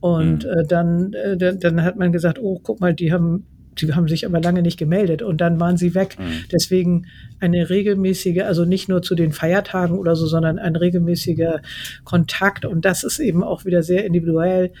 Und 0.00 0.44
mhm. 0.44 0.50
äh, 0.50 0.66
dann, 0.66 1.12
äh, 1.14 1.56
dann 1.56 1.82
hat 1.82 1.96
man 1.96 2.12
gesagt, 2.12 2.38
oh, 2.40 2.60
guck 2.62 2.80
mal, 2.80 2.94
die 2.94 3.12
haben 3.12 3.46
die 3.80 3.92
haben 3.94 4.08
sich 4.08 4.26
aber 4.26 4.40
lange 4.40 4.62
nicht 4.62 4.78
gemeldet 4.78 5.22
und 5.22 5.40
dann 5.40 5.60
waren 5.60 5.76
sie 5.76 5.94
weg. 5.94 6.16
Mhm. 6.18 6.44
Deswegen 6.52 7.06
eine 7.40 7.68
regelmäßige, 7.70 8.42
also 8.42 8.64
nicht 8.64 8.88
nur 8.88 9.02
zu 9.02 9.14
den 9.14 9.32
Feiertagen 9.32 9.98
oder 9.98 10.16
so, 10.16 10.26
sondern 10.26 10.58
ein 10.58 10.76
regelmäßiger 10.76 11.60
Kontakt. 12.04 12.64
Und 12.64 12.84
das 12.84 13.04
ist 13.04 13.18
eben 13.18 13.42
auch 13.42 13.64
wieder 13.64 13.82
sehr 13.82 14.04
individuell. 14.04 14.72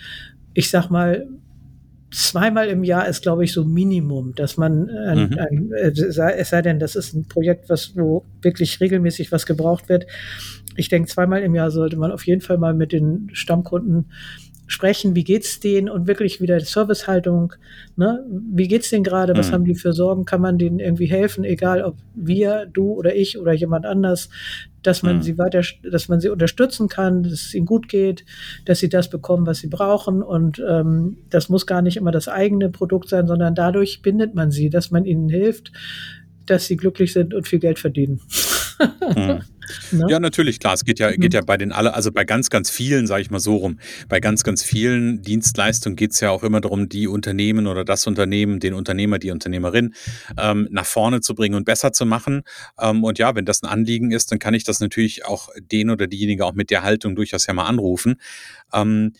Ich 0.54 0.70
sag 0.70 0.90
mal, 0.90 1.26
zweimal 2.10 2.68
im 2.68 2.84
Jahr 2.84 3.08
ist, 3.08 3.22
glaube 3.22 3.44
ich, 3.44 3.52
so 3.52 3.64
Minimum, 3.64 4.34
dass 4.34 4.56
man, 4.56 4.88
ein, 4.88 5.30
mhm. 5.30 5.38
ein, 5.38 5.72
es 5.72 6.48
sei 6.48 6.62
denn, 6.62 6.78
das 6.78 6.96
ist 6.96 7.14
ein 7.14 7.26
Projekt, 7.26 7.68
was, 7.68 7.96
wo 7.96 8.24
wirklich 8.42 8.80
regelmäßig 8.80 9.32
was 9.32 9.46
gebraucht 9.46 9.88
wird. 9.88 10.06
Ich 10.76 10.88
denke, 10.88 11.08
zweimal 11.08 11.42
im 11.42 11.54
Jahr 11.54 11.70
sollte 11.70 11.96
man 11.96 12.12
auf 12.12 12.26
jeden 12.26 12.40
Fall 12.40 12.58
mal 12.58 12.74
mit 12.74 12.92
den 12.92 13.30
Stammkunden 13.32 14.06
sprechen, 14.66 15.14
wie 15.14 15.24
geht's 15.24 15.60
denen 15.60 15.88
und 15.88 16.06
wirklich 16.06 16.40
wieder 16.40 16.58
Servicehaltung, 16.60 17.54
ne? 17.96 18.24
Wie 18.28 18.68
geht's 18.68 18.90
denen 18.90 19.04
gerade? 19.04 19.36
Was 19.36 19.48
mhm. 19.48 19.52
haben 19.52 19.64
die 19.64 19.74
für 19.74 19.92
Sorgen? 19.92 20.24
Kann 20.24 20.40
man 20.40 20.58
denen 20.58 20.80
irgendwie 20.80 21.06
helfen? 21.06 21.44
Egal 21.44 21.82
ob 21.82 21.96
wir, 22.14 22.66
du 22.66 22.92
oder 22.92 23.14
ich 23.14 23.38
oder 23.38 23.52
jemand 23.52 23.86
anders, 23.86 24.28
dass 24.82 25.02
man 25.02 25.16
mhm. 25.16 25.22
sie 25.22 25.38
weiter, 25.38 25.62
dass 25.90 26.08
man 26.08 26.20
sie 26.20 26.28
unterstützen 26.28 26.88
kann, 26.88 27.22
dass 27.22 27.32
es 27.32 27.54
ihnen 27.54 27.66
gut 27.66 27.88
geht, 27.88 28.24
dass 28.64 28.80
sie 28.80 28.88
das 28.88 29.10
bekommen, 29.10 29.46
was 29.46 29.58
sie 29.58 29.68
brauchen 29.68 30.22
und 30.22 30.62
ähm, 30.66 31.18
das 31.30 31.48
muss 31.48 31.66
gar 31.66 31.82
nicht 31.82 31.96
immer 31.96 32.12
das 32.12 32.28
eigene 32.28 32.68
Produkt 32.70 33.08
sein, 33.08 33.26
sondern 33.26 33.54
dadurch 33.54 34.02
bindet 34.02 34.34
man 34.34 34.50
sie, 34.50 34.70
dass 34.70 34.90
man 34.90 35.04
ihnen 35.04 35.28
hilft, 35.28 35.72
dass 36.44 36.66
sie 36.66 36.76
glücklich 36.76 37.12
sind 37.12 37.34
und 37.34 37.46
viel 37.46 37.58
Geld 37.58 37.78
verdienen. 37.78 38.20
mhm. 39.14 39.40
Ne? 39.90 40.06
Ja, 40.08 40.20
natürlich, 40.20 40.60
klar. 40.60 40.74
Es 40.74 40.84
geht 40.84 40.98
ja, 40.98 41.10
geht 41.10 41.32
mhm. 41.32 41.36
ja 41.36 41.40
bei 41.42 41.56
den 41.56 41.72
alle, 41.72 41.94
also 41.94 42.12
bei 42.12 42.24
ganz, 42.24 42.50
ganz 42.50 42.70
vielen, 42.70 43.06
sage 43.06 43.22
ich 43.22 43.30
mal 43.30 43.40
so 43.40 43.56
rum, 43.56 43.78
bei 44.08 44.20
ganz, 44.20 44.44
ganz 44.44 44.62
vielen 44.62 45.22
Dienstleistungen 45.22 45.96
geht 45.96 46.12
es 46.12 46.20
ja 46.20 46.30
auch 46.30 46.42
immer 46.42 46.60
darum, 46.60 46.88
die 46.88 47.08
Unternehmen 47.08 47.66
oder 47.66 47.84
das 47.84 48.06
Unternehmen, 48.06 48.60
den 48.60 48.74
Unternehmer, 48.74 49.18
die 49.18 49.30
Unternehmerin 49.30 49.94
ähm, 50.38 50.68
nach 50.70 50.86
vorne 50.86 51.20
zu 51.20 51.34
bringen 51.34 51.54
und 51.54 51.64
besser 51.64 51.92
zu 51.92 52.06
machen. 52.06 52.42
Ähm, 52.80 53.04
und 53.04 53.18
ja, 53.18 53.34
wenn 53.34 53.44
das 53.44 53.62
ein 53.62 53.68
Anliegen 53.68 54.10
ist, 54.10 54.32
dann 54.32 54.38
kann 54.38 54.54
ich 54.54 54.64
das 54.64 54.80
natürlich 54.80 55.24
auch 55.24 55.48
den 55.58 55.90
oder 55.90 56.06
diejenige 56.06 56.44
auch 56.44 56.54
mit 56.54 56.70
der 56.70 56.82
Haltung 56.82 57.14
durchaus 57.14 57.46
ja 57.46 57.54
mal 57.54 57.66
anrufen. 57.66 58.16
Ähm, 58.72 59.12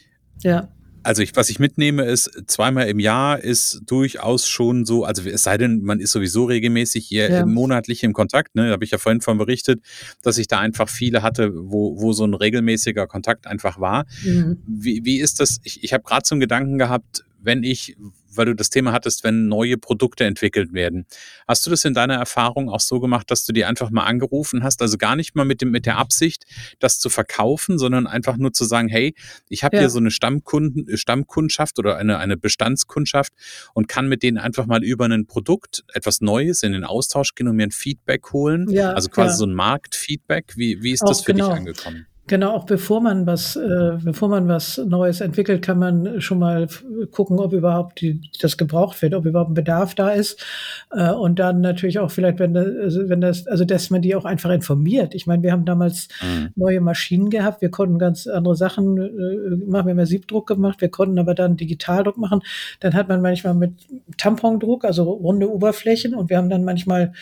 ja. 0.43 0.69
Also 1.07 1.23
ich, 1.23 1.37
was 1.37 1.51
ich 1.51 1.61
mitnehme, 1.61 2.05
ist, 2.05 2.29
zweimal 2.49 2.89
im 2.89 2.99
Jahr 2.99 3.39
ist 3.39 3.83
durchaus 3.87 4.49
schon 4.49 4.85
so, 4.85 5.05
also 5.05 5.23
es 5.23 5.45
sei 5.45 5.57
denn, 5.57 5.83
man 5.83 6.01
ist 6.01 6.11
sowieso 6.11 6.47
regelmäßig 6.47 7.07
hier 7.07 7.31
ja. 7.31 7.47
monatlich 7.47 8.03
im 8.03 8.13
Kontakt, 8.13 8.57
ne, 8.57 8.67
da 8.67 8.73
habe 8.73 8.85
ich 8.85 8.91
ja 8.91 8.99
vorhin 8.99 9.21
von 9.21 9.39
berichtet, 9.39 9.81
dass 10.23 10.37
ich 10.37 10.49
da 10.49 10.59
einfach 10.59 10.89
viele 10.89 11.23
hatte, 11.23 11.53
wo, 11.55 12.01
wo 12.01 12.13
so 12.13 12.25
ein 12.25 12.35
regelmäßiger 12.35 13.07
Kontakt 13.07 13.47
einfach 13.47 13.79
war. 13.79 14.05
Mhm. 14.25 14.61
Wie, 14.67 15.05
wie 15.05 15.21
ist 15.21 15.39
das? 15.39 15.61
Ich, 15.63 15.85
ich 15.85 15.93
habe 15.93 16.03
gerade 16.03 16.27
so 16.27 16.35
einen 16.35 16.41
Gedanken 16.41 16.77
gehabt, 16.77 17.25
wenn 17.41 17.63
ich 17.63 17.97
weil 18.37 18.47
du 18.47 18.55
das 18.55 18.71
Thema 18.71 18.93
hattest, 18.93 19.25
wenn 19.25 19.49
neue 19.49 19.77
Produkte 19.77 20.25
entwickelt 20.25 20.73
werden. 20.73 21.07
Hast 21.47 21.67
du 21.67 21.71
das 21.71 21.85
in 21.85 21.95
deiner 21.95 22.15
Erfahrung 22.15 22.69
auch 22.71 22.81
so 22.81 23.01
gemacht, 23.01 23.31
dass 23.31 23.45
du 23.45 23.53
die 23.53 23.65
einfach 23.65 23.91
mal 23.91 24.05
angerufen 24.05 24.63
hast? 24.63 24.83
Also 24.83 24.99
gar 24.99 25.17
nicht 25.17 25.35
mal 25.35 25.45
mit, 25.45 25.61
dem, 25.61 25.71
mit 25.71 25.87
der 25.87 25.99
Absicht, 25.99 26.45
das 26.79 26.99
zu 26.99 27.09
verkaufen, 27.09 27.79
sondern 27.79 28.07
einfach 28.07 28.37
nur 28.37 28.53
zu 28.53 28.65
sagen, 28.65 28.89
hey, 28.89 29.15
ich 29.49 29.65
habe 29.65 29.77
ja. 29.77 29.83
hier 29.83 29.91
so 29.91 29.99
eine 29.99 30.11
Stammkunden, 30.11 30.97
Stammkundschaft 30.97 31.79
oder 31.79 31.97
eine, 31.97 32.19
eine 32.19 32.37
Bestandskundschaft 32.37 33.33
und 33.75 33.89
kann 33.89 34.09
mit 34.09 34.23
denen 34.23 34.39
einfach 34.39 34.67
mal 34.67 34.83
über 34.85 35.07
ein 35.07 35.27
Produkt 35.27 35.85
etwas 35.93 36.21
Neues 36.21 36.63
in 36.63 36.73
den 36.73 36.85
Austausch 36.85 37.35
gehen 37.35 37.49
und 37.49 37.57
mir 37.57 37.67
ein 37.67 37.71
Feedback 37.71 38.33
holen. 38.33 38.69
Ja, 38.71 38.93
also 38.93 39.09
quasi 39.09 39.33
ja. 39.33 39.37
so 39.37 39.47
ein 39.47 39.55
Marktfeedback. 39.55 40.55
Wie, 40.57 40.83
wie 40.83 40.93
ist 40.93 41.03
auch 41.03 41.09
das 41.09 41.23
für 41.23 41.33
genau. 41.33 41.49
dich 41.49 41.59
angekommen? 41.59 42.07
Genau, 42.29 42.51
auch 42.55 42.67
bevor 42.67 43.01
man 43.01 43.25
was, 43.25 43.55
äh, 43.55 43.99
bevor 44.03 44.29
man 44.29 44.49
was 44.49 44.79
Neues 44.79 45.21
entwickelt, 45.21 45.63
kann 45.63 45.79
man 45.79 46.21
schon 46.21 46.41
mal 46.41 46.67
gucken, 47.13 47.39
ob 47.39 47.53
überhaupt 47.53 48.01
die, 48.01 48.21
das 48.41 48.57
gebraucht 48.57 49.01
wird, 49.01 49.15
ob 49.15 49.27
überhaupt 49.27 49.53
ein 49.53 49.55
Bedarf 49.55 49.95
da 49.95 50.11
ist. 50.11 50.45
Äh, 50.91 51.13
und 51.13 51.39
dann 51.39 51.61
natürlich 51.61 52.01
auch 52.01 52.11
vielleicht, 52.11 52.41
wenn 52.41 52.53
das, 52.53 52.67
also 52.67 53.09
wenn 53.09 53.21
das, 53.21 53.47
also 53.47 53.65
dass 53.65 53.91
man 53.91 54.03
die 54.03 54.17
auch 54.17 54.25
einfach 54.25 54.51
informiert. 54.51 55.15
Ich 55.15 55.29
meine, 55.29 55.45
wir 55.45 55.53
haben 55.53 55.65
damals 55.65 56.09
mhm. 56.21 56.49
neue 56.57 56.81
Maschinen 56.81 57.31
gehabt, 57.31 57.63
wir 57.63 57.71
konnten 57.71 57.99
ganz 58.01 58.27
andere 58.27 58.57
Sachen 58.57 58.97
äh, 58.99 59.57
machen, 59.65 59.87
wir 59.87 59.91
haben 59.93 59.99
ja 59.99 60.07
Siebdruck 60.07 60.49
gemacht, 60.49 60.81
wir 60.81 60.89
konnten 60.89 61.21
aber 61.21 61.35
dann 61.35 61.57
Digitaldruck 61.57 62.17
machen. 62.17 62.41
Dann 62.81 62.95
hat 62.95 63.09
man 63.09 63.23
manchmal 63.23 63.55
mit 63.55 63.75
Tampondruck, 64.17 64.85
also 64.85 65.05
runde 65.05 65.49
Oberflächen, 65.49 66.13
und 66.15 66.29
wir 66.29 66.39
haben 66.39 66.51
dann 66.51 66.65
manchmal 66.65 67.13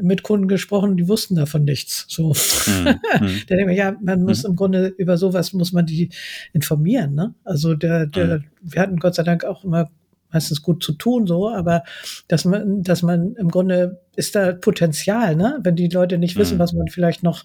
mit 0.00 0.22
Kunden 0.22 0.48
gesprochen, 0.48 0.96
die 0.96 1.08
wussten 1.08 1.36
davon 1.36 1.64
nichts. 1.64 2.06
So. 2.08 2.34
Mhm. 2.66 3.00
da 3.48 3.56
denke 3.56 3.72
ich, 3.72 3.78
ja, 3.78 3.96
man 4.02 4.22
muss 4.22 4.42
mhm. 4.42 4.50
im 4.50 4.56
Grunde 4.56 4.86
über 4.98 5.16
sowas 5.16 5.52
muss 5.52 5.72
man 5.72 5.86
die 5.86 6.10
informieren. 6.52 7.14
Ne? 7.14 7.34
Also 7.44 7.74
der, 7.74 8.06
der, 8.06 8.38
mhm. 8.38 8.44
wir 8.62 8.82
hatten 8.82 8.98
Gott 8.98 9.14
sei 9.14 9.22
Dank 9.22 9.44
auch 9.44 9.64
immer 9.64 9.90
meistens 10.32 10.62
gut 10.62 10.82
zu 10.82 10.92
tun, 10.92 11.28
so, 11.28 11.48
aber 11.48 11.84
dass 12.26 12.44
man, 12.44 12.82
dass 12.82 13.02
man 13.02 13.36
im 13.36 13.50
Grunde 13.50 14.00
ist 14.16 14.34
da 14.34 14.52
Potenzial, 14.52 15.36
ne? 15.36 15.60
Wenn 15.62 15.76
die 15.76 15.88
Leute 15.88 16.18
nicht 16.18 16.36
wissen, 16.36 16.56
mhm. 16.56 16.58
was 16.58 16.72
man 16.72 16.88
vielleicht 16.88 17.22
noch 17.22 17.44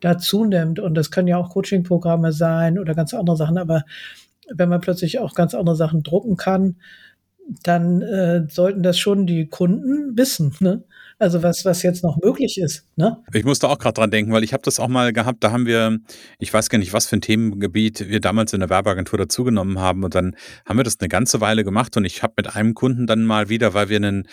dazu 0.00 0.46
nimmt. 0.46 0.80
Und 0.80 0.94
das 0.94 1.10
können 1.10 1.28
ja 1.28 1.36
auch 1.36 1.50
Coaching-Programme 1.50 2.32
sein 2.32 2.78
oder 2.78 2.94
ganz 2.94 3.12
andere 3.12 3.36
Sachen, 3.36 3.58
aber 3.58 3.84
wenn 4.50 4.68
man 4.68 4.80
plötzlich 4.80 5.18
auch 5.18 5.34
ganz 5.34 5.54
andere 5.54 5.76
Sachen 5.76 6.02
drucken 6.02 6.36
kann, 6.36 6.76
dann 7.62 8.02
äh, 8.02 8.46
sollten 8.48 8.82
das 8.82 8.98
schon 8.98 9.26
die 9.26 9.46
Kunden 9.46 10.16
wissen. 10.16 10.54
Ne? 10.60 10.84
Also 11.22 11.40
was, 11.44 11.64
was 11.64 11.84
jetzt 11.84 12.02
noch 12.02 12.18
möglich 12.20 12.58
ist. 12.58 12.84
Ne? 12.96 13.16
Ich 13.32 13.44
musste 13.44 13.68
auch 13.68 13.78
gerade 13.78 13.94
dran 13.94 14.10
denken, 14.10 14.32
weil 14.32 14.42
ich 14.42 14.52
habe 14.52 14.64
das 14.64 14.80
auch 14.80 14.88
mal 14.88 15.12
gehabt, 15.12 15.44
da 15.44 15.52
haben 15.52 15.66
wir, 15.66 16.00
ich 16.40 16.52
weiß 16.52 16.68
gar 16.68 16.78
nicht, 16.78 16.92
was 16.92 17.06
für 17.06 17.14
ein 17.14 17.20
Themengebiet 17.20 18.08
wir 18.08 18.18
damals 18.18 18.52
in 18.54 18.58
der 18.58 18.68
Werbeagentur 18.70 19.20
dazugenommen 19.20 19.78
haben 19.78 20.02
und 20.02 20.16
dann 20.16 20.34
haben 20.66 20.80
wir 20.80 20.82
das 20.82 20.98
eine 20.98 21.08
ganze 21.08 21.40
Weile 21.40 21.62
gemacht 21.62 21.96
und 21.96 22.04
ich 22.06 22.24
habe 22.24 22.32
mit 22.38 22.56
einem 22.56 22.74
Kunden 22.74 23.06
dann 23.06 23.24
mal 23.24 23.48
wieder, 23.48 23.72
weil 23.72 23.88
wir 23.88 23.98
einen, 23.98 24.26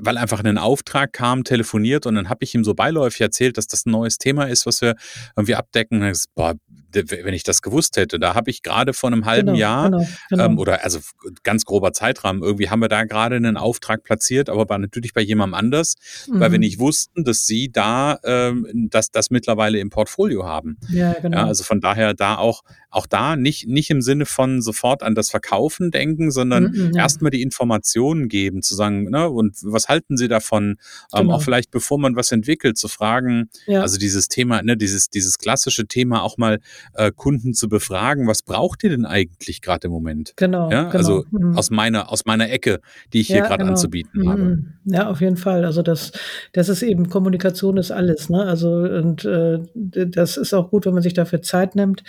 weil 0.00 0.18
einfach 0.18 0.42
ein 0.42 0.58
Auftrag 0.58 1.12
kam, 1.12 1.44
telefoniert 1.44 2.06
und 2.06 2.16
dann 2.16 2.28
habe 2.28 2.42
ich 2.42 2.52
ihm 2.56 2.64
so 2.64 2.74
beiläufig 2.74 3.20
erzählt, 3.20 3.56
dass 3.56 3.68
das 3.68 3.86
ein 3.86 3.92
neues 3.92 4.18
Thema 4.18 4.46
ist, 4.48 4.66
was 4.66 4.80
wir 4.80 4.96
irgendwie 5.36 5.54
abdecken. 5.54 6.02
Und 6.02 6.08
gesagt, 6.08 6.34
boah, 6.34 6.54
wenn 6.96 7.34
ich 7.34 7.42
das 7.42 7.62
gewusst 7.62 7.96
hätte, 7.96 8.18
da 8.18 8.34
habe 8.34 8.50
ich 8.50 8.62
gerade 8.62 8.92
vor 8.92 9.10
einem 9.12 9.24
halben 9.24 9.48
genau, 9.48 9.58
Jahr 9.58 9.90
genau, 9.90 10.06
genau. 10.30 10.44
Ähm, 10.44 10.58
oder 10.58 10.84
also 10.84 11.00
ganz 11.42 11.64
grober 11.64 11.92
Zeitrahmen, 11.92 12.42
irgendwie 12.42 12.70
haben 12.70 12.80
wir 12.80 12.88
da 12.88 13.04
gerade 13.04 13.36
einen 13.36 13.56
Auftrag 13.56 14.02
platziert, 14.02 14.48
aber 14.48 14.68
war 14.68 14.78
natürlich 14.78 15.12
bei 15.12 15.20
jemandem 15.20 15.54
anders, 15.54 15.94
mhm. 16.26 16.40
weil 16.40 16.52
wir 16.52 16.58
mhm. 16.58 16.62
nicht 16.62 16.78
wussten, 16.78 17.24
dass 17.24 17.46
sie 17.46 17.70
da 17.70 18.18
ähm, 18.24 18.88
das, 18.90 19.10
das 19.10 19.30
mittlerweile 19.30 19.78
im 19.78 19.90
Portfolio 19.90 20.44
haben. 20.44 20.78
Ja, 20.88 21.14
genau. 21.14 21.38
Ja, 21.38 21.46
also 21.46 21.64
von 21.64 21.80
daher 21.80 22.14
da 22.14 22.36
auch, 22.36 22.62
auch 22.90 23.06
da 23.06 23.36
nicht, 23.36 23.68
nicht 23.68 23.90
im 23.90 24.02
Sinne 24.02 24.26
von 24.26 24.62
sofort 24.62 25.02
an 25.02 25.14
das 25.14 25.30
Verkaufen 25.30 25.90
denken, 25.90 26.30
sondern 26.30 26.70
mhm, 26.70 26.92
ja. 26.94 27.02
erstmal 27.02 27.30
die 27.30 27.42
Informationen 27.42 28.28
geben, 28.28 28.62
zu 28.62 28.74
sagen, 28.74 29.10
ne, 29.10 29.28
und 29.28 29.56
was 29.62 29.88
halten 29.88 30.16
Sie 30.16 30.28
davon? 30.28 30.76
Ähm, 31.12 31.22
genau. 31.22 31.34
auch 31.34 31.42
vielleicht, 31.42 31.70
bevor 31.70 31.98
man 31.98 32.16
was 32.16 32.32
entwickelt, 32.32 32.78
zu 32.78 32.88
fragen, 32.88 33.50
ja. 33.66 33.82
also 33.82 33.98
dieses 33.98 34.28
Thema, 34.28 34.62
ne, 34.62 34.76
dieses, 34.76 35.10
dieses 35.10 35.38
klassische 35.38 35.86
Thema 35.86 36.22
auch 36.22 36.38
mal 36.38 36.60
äh, 36.94 37.10
Kunden 37.14 37.54
zu 37.54 37.68
befragen, 37.68 38.26
was 38.26 38.42
braucht 38.42 38.84
ihr 38.84 38.90
denn 38.90 39.04
eigentlich 39.04 39.62
gerade 39.62 39.86
im 39.86 39.92
Moment? 39.92 40.32
Genau. 40.36 40.70
Ja, 40.70 40.84
genau. 40.84 40.96
also 40.96 41.24
mhm. 41.30 41.56
aus 41.56 41.70
meiner, 41.70 42.10
aus 42.10 42.24
meiner 42.26 42.50
Ecke, 42.50 42.80
die 43.12 43.20
ich 43.20 43.28
ja, 43.28 43.36
hier 43.36 43.44
gerade 43.44 43.58
genau. 43.58 43.72
anzubieten 43.72 44.22
mhm. 44.22 44.28
habe. 44.28 44.62
Ja, 44.84 45.10
auf 45.10 45.20
jeden 45.20 45.36
Fall. 45.36 45.64
Also 45.64 45.82
das, 45.82 46.12
das 46.52 46.68
ist 46.68 46.82
eben 46.82 47.08
Kommunikation 47.08 47.76
ist 47.76 47.90
alles, 47.90 48.30
ne? 48.30 48.42
Also 48.42 48.72
und 48.76 49.24
äh, 49.24 49.58
das 49.74 50.36
ist 50.36 50.54
auch 50.54 50.70
gut, 50.70 50.86
wenn 50.86 50.94
man 50.94 51.02
sich 51.02 51.14
dafür 51.14 51.42
Zeit 51.42 51.74
nimmt 51.74 52.02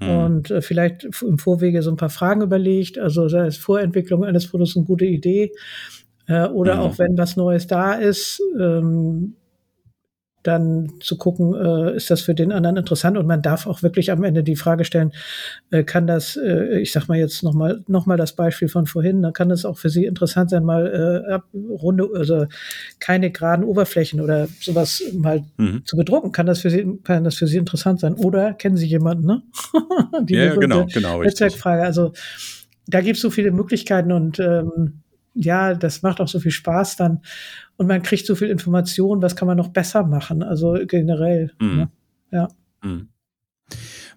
mhm. 0.00 0.08
und 0.08 0.50
äh, 0.50 0.62
vielleicht 0.62 1.04
im 1.22 1.38
Vorwege 1.38 1.82
so 1.82 1.90
ein 1.90 1.96
paar 1.96 2.10
Fragen 2.10 2.42
überlegt. 2.42 2.98
Also 2.98 3.28
sei 3.28 3.46
es 3.46 3.56
Vorentwicklung 3.56 4.24
eines 4.24 4.48
Produkts 4.48 4.76
eine 4.76 4.86
gute 4.86 5.06
Idee. 5.06 5.52
Äh, 6.26 6.46
oder 6.48 6.76
mhm. 6.76 6.80
auch 6.80 6.98
wenn 6.98 7.18
was 7.18 7.36
Neues 7.36 7.66
da 7.66 7.94
ist, 7.94 8.40
ähm, 8.58 9.36
dann 10.44 10.92
zu 11.00 11.16
gucken, 11.16 11.54
äh, 11.54 11.96
ist 11.96 12.10
das 12.10 12.20
für 12.20 12.34
den 12.34 12.52
anderen 12.52 12.76
interessant 12.76 13.16
und 13.16 13.26
man 13.26 13.42
darf 13.42 13.66
auch 13.66 13.82
wirklich 13.82 14.12
am 14.12 14.22
Ende 14.22 14.44
die 14.44 14.56
Frage 14.56 14.84
stellen, 14.84 15.12
äh, 15.70 15.82
kann 15.82 16.06
das, 16.06 16.36
äh, 16.36 16.78
ich 16.78 16.92
sag 16.92 17.08
mal 17.08 17.18
jetzt 17.18 17.42
nochmal 17.42 17.82
noch 17.88 18.06
mal 18.06 18.16
das 18.16 18.34
Beispiel 18.34 18.68
von 18.68 18.86
vorhin, 18.86 19.22
dann 19.22 19.32
kann 19.32 19.50
es 19.50 19.64
auch 19.64 19.78
für 19.78 19.88
Sie 19.88 20.04
interessant 20.04 20.50
sein, 20.50 20.62
mal 20.62 20.86
äh, 20.86 21.58
runde, 21.58 22.08
also 22.14 22.46
keine 23.00 23.30
geraden 23.30 23.64
Oberflächen 23.64 24.20
oder 24.20 24.46
sowas 24.60 25.02
mal 25.14 25.42
mhm. 25.56 25.82
zu 25.84 25.96
bedrucken. 25.96 26.30
Kann 26.30 26.46
das 26.46 26.60
für 26.60 26.70
Sie, 26.70 26.98
kann 27.02 27.24
das 27.24 27.36
für 27.36 27.46
Sie 27.46 27.56
interessant 27.56 28.00
sein? 28.00 28.14
Oder 28.14 28.52
kennen 28.52 28.76
Sie 28.76 28.86
jemanden, 28.86 29.26
ne? 29.26 29.42
die 30.22 30.34
ja, 30.34 30.54
genau, 30.54 30.86
genau. 30.92 31.22
Netzwerkfrage. 31.22 31.82
Also 31.82 32.12
da 32.86 33.00
gibt 33.00 33.16
es 33.16 33.22
so 33.22 33.30
viele 33.30 33.50
Möglichkeiten 33.50 34.12
und 34.12 34.38
ähm, 34.38 35.03
ja, 35.34 35.74
das 35.74 36.02
macht 36.02 36.20
auch 36.20 36.28
so 36.28 36.38
viel 36.40 36.52
Spaß 36.52 36.96
dann 36.96 37.20
und 37.76 37.86
man 37.86 38.02
kriegt 38.02 38.26
so 38.26 38.34
viel 38.34 38.48
Information, 38.48 39.22
was 39.22 39.36
kann 39.36 39.48
man 39.48 39.56
noch 39.56 39.68
besser 39.68 40.04
machen, 40.04 40.42
also 40.42 40.78
generell. 40.86 41.52
Mhm. 41.60 41.76
Ne? 41.76 41.88
Ja. 42.30 42.48
Mhm. 42.82 43.08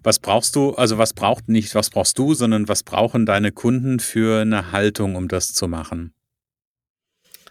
Was 0.02 0.18
brauchst 0.18 0.54
du, 0.54 0.74
also 0.74 0.98
was 0.98 1.12
braucht 1.12 1.48
nicht, 1.48 1.74
was 1.74 1.90
brauchst 1.90 2.18
du, 2.18 2.34
sondern 2.34 2.68
was 2.68 2.82
brauchen 2.82 3.26
deine 3.26 3.50
Kunden 3.50 3.98
für 3.98 4.42
eine 4.42 4.72
Haltung, 4.72 5.16
um 5.16 5.28
das 5.28 5.52
zu 5.52 5.66
machen? 5.68 6.12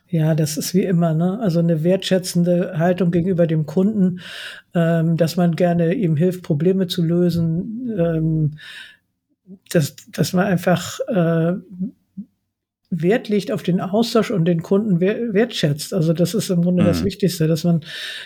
Ja, 0.10 0.36
das 0.36 0.58
ist 0.58 0.74
wie 0.74 0.84
immer, 0.84 1.14
ne? 1.14 1.38
Also 1.42 1.60
eine 1.60 1.84
wertschätzende 1.84 2.78
Haltung 2.78 3.12
gegenüber 3.12 3.46
dem 3.46 3.66
Kunden, 3.66 4.22
ähm, 4.74 5.18
dass 5.18 5.36
man 5.36 5.58
gerne 5.58 5.94
ihm 5.96 6.16
hilft, 6.16 6.44
Probleme 6.44 6.88
zu 6.88 7.04
lösen, 7.04 7.94
ähm, 7.98 8.52
dass, 9.70 9.98
dass 10.12 10.32
man 10.32 10.46
einfach 10.46 11.00
äh, 11.10 11.54
Wert 12.90 13.28
legt 13.28 13.52
auf 13.52 13.64
den 13.64 13.82
Austausch 13.82 14.32
und 14.32 14.46
den 14.46 14.62
Kunden 14.62 15.02
wertschätzt. 15.02 15.94
Also 15.94 16.14
das 16.14 16.34
ist 16.34 16.50
im 16.50 16.62
Grunde 16.62 16.84
mhm. 16.84 16.88
das 16.88 17.04
Wichtigste, 17.04 17.48
dass 17.48 17.64
man, 17.64 17.82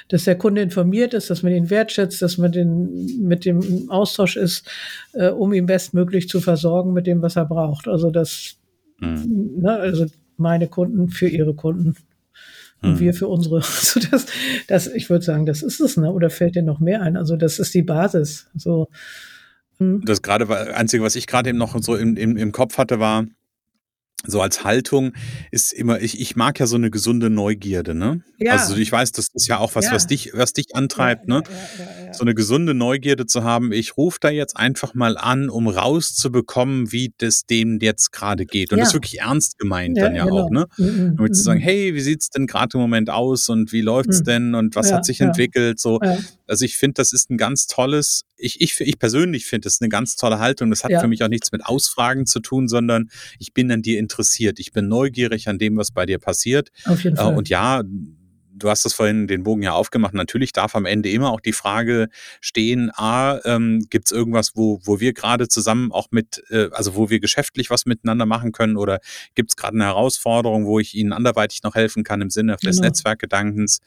dass 0.08 0.26
der 0.26 0.38
Kunde 0.38 0.62
informiert 0.62 1.14
ist, 1.14 1.30
dass 1.30 1.42
man 1.42 1.52
ihn 1.52 1.70
wertschätzt, 1.70 2.22
dass 2.22 2.38
man 2.38 2.52
den 2.52 3.24
mit 3.24 3.46
dem 3.46 3.90
Austausch 3.90 4.38
ist, 4.38 4.70
äh, 5.14 5.30
um 5.30 5.52
ihn 5.54 5.66
bestmöglich 5.66 6.30
zu 6.30 6.42
versorgen 6.42 6.94
mit 6.94 7.08
dem, 7.08 7.22
was 7.22 7.36
er 7.36 7.46
braucht. 7.46 7.88
Also 7.88 8.12
das, 8.12 8.58
mhm. 9.00 9.60
ne, 9.62 9.72
also 9.72 10.06
meine 10.38 10.68
Kunden 10.68 11.10
für 11.10 11.28
ihre 11.28 11.56
Kunden 11.56 11.96
und 12.84 12.94
mhm. 12.94 13.00
wir 13.00 13.14
für 13.14 13.28
unsere. 13.28 13.62
Also 13.62 14.00
das, 14.12 14.28
das, 14.68 14.88
ich 14.88 15.10
würde 15.10 15.26
sagen, 15.26 15.46
das 15.46 15.64
ist 15.64 15.80
es, 15.80 15.98
ne? 15.98 16.12
Oder 16.12 16.30
fällt 16.30 16.56
dir 16.56 16.64
noch 16.64 16.80
mehr 16.80 17.02
ein? 17.02 17.18
Also 17.18 17.36
das 17.36 17.60
ist 17.60 17.74
die 17.74 17.84
Basis. 17.84 18.48
So 18.56 18.90
Mhm. 19.82 20.02
Das 20.06 20.22
gerade 20.22 20.48
war, 20.48 20.76
Einzige, 20.76 21.04
was 21.04 21.16
ich 21.16 21.28
gerade 21.28 21.50
eben 21.50 21.58
noch 21.58 21.76
so 21.82 21.96
im, 21.96 22.16
im, 22.16 22.38
im 22.38 22.52
Kopf 22.52 22.78
hatte, 22.78 23.00
war, 23.00 23.26
so 24.26 24.40
als 24.40 24.64
Haltung 24.64 25.14
ist 25.50 25.74
immer, 25.74 26.00
ich, 26.00 26.20
ich 26.20 26.36
mag 26.36 26.60
ja 26.60 26.68
so 26.68 26.76
eine 26.76 26.92
gesunde 26.92 27.30
Neugierde, 27.30 27.96
ne? 27.96 28.22
Ja. 28.38 28.54
Also 28.54 28.76
ich 28.76 28.92
weiß, 28.92 29.12
das 29.14 29.30
ist 29.34 29.48
ja 29.48 29.58
auch 29.58 29.74
was, 29.76 29.86
ja. 29.86 29.94
was 29.94 30.06
dich, 30.06 30.32
was 30.34 30.54
dich 30.54 30.76
antreibt, 30.76 31.28
ja, 31.28 31.40
ne? 31.40 31.44
Ja, 31.48 32.14
so 32.14 32.22
eine 32.22 32.36
gesunde 32.36 32.74
Neugierde 32.74 33.26
zu 33.26 33.44
haben. 33.44 33.72
Ich 33.72 33.98
rufe 33.98 34.20
da 34.22 34.30
jetzt 34.30 34.58
einfach 34.58 34.94
mal 34.94 35.18
an, 35.18 35.50
um 35.50 35.68
rauszubekommen, 35.68 36.92
wie 36.92 37.14
das 37.18 37.46
dem 37.46 37.80
jetzt 37.82 38.12
gerade 38.12 38.46
geht. 38.46 38.72
Und 38.72 38.80
das 38.80 38.90
ist 38.90 38.94
wirklich 38.94 39.22
ernst 39.22 39.58
gemeint 39.58 39.98
dann 39.98 40.16
ja 40.16 40.26
genau. 40.26 40.46
auch, 40.46 40.50
ne? 40.52 40.68
Mhm. 40.78 40.86
mhm 40.86 41.18
Damit 41.18 41.36
zu 41.36 41.42
sagen, 41.42 41.60
mhm. 41.60 41.64
hey, 41.64 41.96
wie 41.96 42.02
sieht's 42.02 42.30
denn 42.30 42.46
gerade 42.46 42.78
im 42.78 42.82
Moment 42.82 43.10
aus 43.10 43.50
und 43.50 43.72
wie 43.72 43.82
läuft's 43.82 44.20
mhm. 44.20 44.26
denn 44.26 44.56
und 44.56 44.76
was 44.76 44.94
hat 44.94 45.04
sich 45.04 45.22
entwickelt? 45.22 45.80
So, 45.80 46.00
also 46.52 46.66
ich 46.66 46.76
finde, 46.76 46.96
das 46.96 47.14
ist 47.14 47.30
ein 47.30 47.38
ganz 47.38 47.66
tolles, 47.66 48.26
ich, 48.36 48.60
ich, 48.60 48.78
ich 48.82 49.00
persönlich 49.00 49.46
finde, 49.46 49.68
das 49.68 49.76
ist 49.76 49.82
eine 49.82 49.88
ganz 49.88 50.18
tolle 50.18 50.40
Haltung. 50.40 50.70
Das 50.70 50.84
hat 50.84 50.92
für 51.00 51.08
mich 51.08 51.24
auch 51.24 51.30
nichts 51.30 51.54
mit 51.54 51.66
Ausfragen 51.66 52.26
zu 52.26 52.42
tun, 52.42 52.68
sondern 52.68 53.10
ich 53.40 53.54
bin 53.54 53.72
an 53.72 53.82
dir 53.82 54.00
interessiert. 54.00 54.60
Ich 54.60 54.74
bin 54.74 54.90
neugierig 54.90 55.48
an 55.48 55.60
dem, 55.60 55.78
was 55.78 55.92
bei 55.92 56.06
dir 56.06 56.20
passiert. 56.20 56.70
Auf 56.84 57.06
jeden 57.06 57.16
äh, 57.16 57.22
Fall. 57.22 57.38
Und 57.38 57.48
ja, 57.48 57.84
du 58.54 58.70
hast 58.70 58.86
das 58.86 58.94
vorhin 58.94 59.28
den 59.28 59.44
Bogen 59.44 59.64
ja 59.64 59.74
aufgemacht. 59.74 60.14
Natürlich 60.14 60.54
darf 60.54 60.76
am 60.76 60.86
Ende 60.86 61.10
immer 61.10 61.32
auch 61.32 61.40
die 61.40 61.54
Frage 61.54 62.10
stehen, 62.40 62.92
a, 62.96 63.40
ähm, 63.46 63.86
gibt 63.90 64.08
es 64.08 64.12
irgendwas, 64.12 64.56
wo, 64.56 64.80
wo 64.84 65.00
wir 65.00 65.14
gerade 65.14 65.48
zusammen 65.48 65.92
auch 65.92 66.08
mit, 66.12 66.44
äh, 66.50 66.70
also 66.72 66.96
wo 66.96 67.10
wir 67.10 67.20
geschäftlich 67.20 67.70
was 67.70 67.86
miteinander 67.86 68.26
machen 68.26 68.52
können 68.52 68.78
oder 68.78 69.00
gibt 69.36 69.52
es 69.52 69.56
gerade 69.56 69.76
eine 69.76 69.86
Herausforderung, 69.86 70.66
wo 70.66 70.80
ich 70.80 70.96
Ihnen 70.96 71.14
anderweitig 71.14 71.64
noch 71.64 71.76
helfen 71.76 72.04
kann 72.04 72.22
im 72.22 72.30
Sinne 72.30 72.56
des 72.56 72.78
genau. 72.78 72.88
Netzwerkgedankens. 72.88 73.80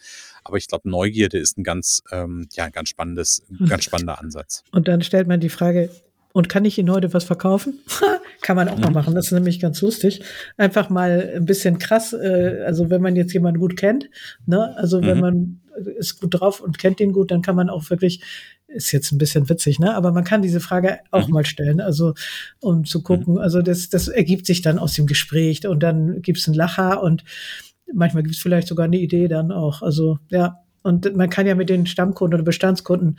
Aber 0.42 0.56
ich 0.56 0.68
glaube, 0.68 0.88
Neugierde 0.88 1.38
ist 1.38 1.56
ein 1.58 1.64
ganz, 1.64 2.02
ähm, 2.10 2.48
ja, 2.52 2.64
ein 2.64 2.72
ganz 2.72 2.88
spannendes, 2.88 3.42
ganz 3.68 3.84
spannender 3.84 4.20
Ansatz. 4.20 4.62
Und 4.72 4.88
dann 4.88 5.02
stellt 5.02 5.28
man 5.28 5.40
die 5.40 5.48
Frage, 5.48 5.90
und 6.34 6.48
kann 6.48 6.64
ich 6.64 6.78
Ihnen 6.78 6.90
heute 6.90 7.14
was 7.14 7.22
verkaufen? 7.22 7.78
kann 8.42 8.56
man 8.56 8.68
auch 8.68 8.76
mhm. 8.76 8.82
mal 8.82 8.90
machen. 8.90 9.14
Das 9.14 9.26
ist 9.26 9.32
nämlich 9.32 9.60
ganz 9.60 9.80
lustig. 9.80 10.20
Einfach 10.56 10.90
mal 10.90 11.32
ein 11.36 11.46
bisschen 11.46 11.78
krass. 11.78 12.12
Äh, 12.12 12.64
also 12.66 12.90
wenn 12.90 13.00
man 13.00 13.14
jetzt 13.14 13.32
jemanden 13.32 13.60
gut 13.60 13.76
kennt, 13.76 14.10
ne, 14.44 14.76
also 14.76 15.00
mhm. 15.00 15.06
wenn 15.06 15.20
man 15.20 15.60
ist 15.96 16.20
gut 16.20 16.34
drauf 16.34 16.60
und 16.60 16.78
kennt 16.78 16.98
den 16.98 17.12
gut, 17.12 17.30
dann 17.30 17.40
kann 17.40 17.54
man 17.54 17.70
auch 17.70 17.88
wirklich, 17.88 18.20
ist 18.66 18.90
jetzt 18.90 19.12
ein 19.12 19.18
bisschen 19.18 19.48
witzig, 19.48 19.78
ne? 19.78 19.94
Aber 19.94 20.10
man 20.10 20.24
kann 20.24 20.42
diese 20.42 20.60
Frage 20.60 20.98
auch 21.12 21.28
mhm. 21.28 21.34
mal 21.34 21.46
stellen, 21.46 21.80
also 21.80 22.14
um 22.60 22.84
zu 22.84 23.02
gucken. 23.04 23.34
Mhm. 23.34 23.40
Also 23.40 23.62
das, 23.62 23.88
das 23.88 24.08
ergibt 24.08 24.46
sich 24.46 24.60
dann 24.60 24.80
aus 24.80 24.94
dem 24.94 25.06
Gespräch 25.06 25.66
und 25.68 25.84
dann 25.84 26.20
gibt's 26.20 26.48
einen 26.48 26.56
Lacher 26.56 27.00
und 27.00 27.22
manchmal 27.92 28.24
gibt's 28.24 28.40
vielleicht 28.40 28.66
sogar 28.66 28.86
eine 28.86 28.98
Idee 28.98 29.28
dann 29.28 29.52
auch. 29.52 29.82
Also 29.82 30.18
ja, 30.30 30.64
und 30.84 31.16
man 31.16 31.30
kann 31.30 31.46
ja 31.46 31.54
mit 31.54 31.70
den 31.70 31.86
Stammkunden 31.86 32.34
oder 32.34 32.44
Bestandskunden 32.44 33.18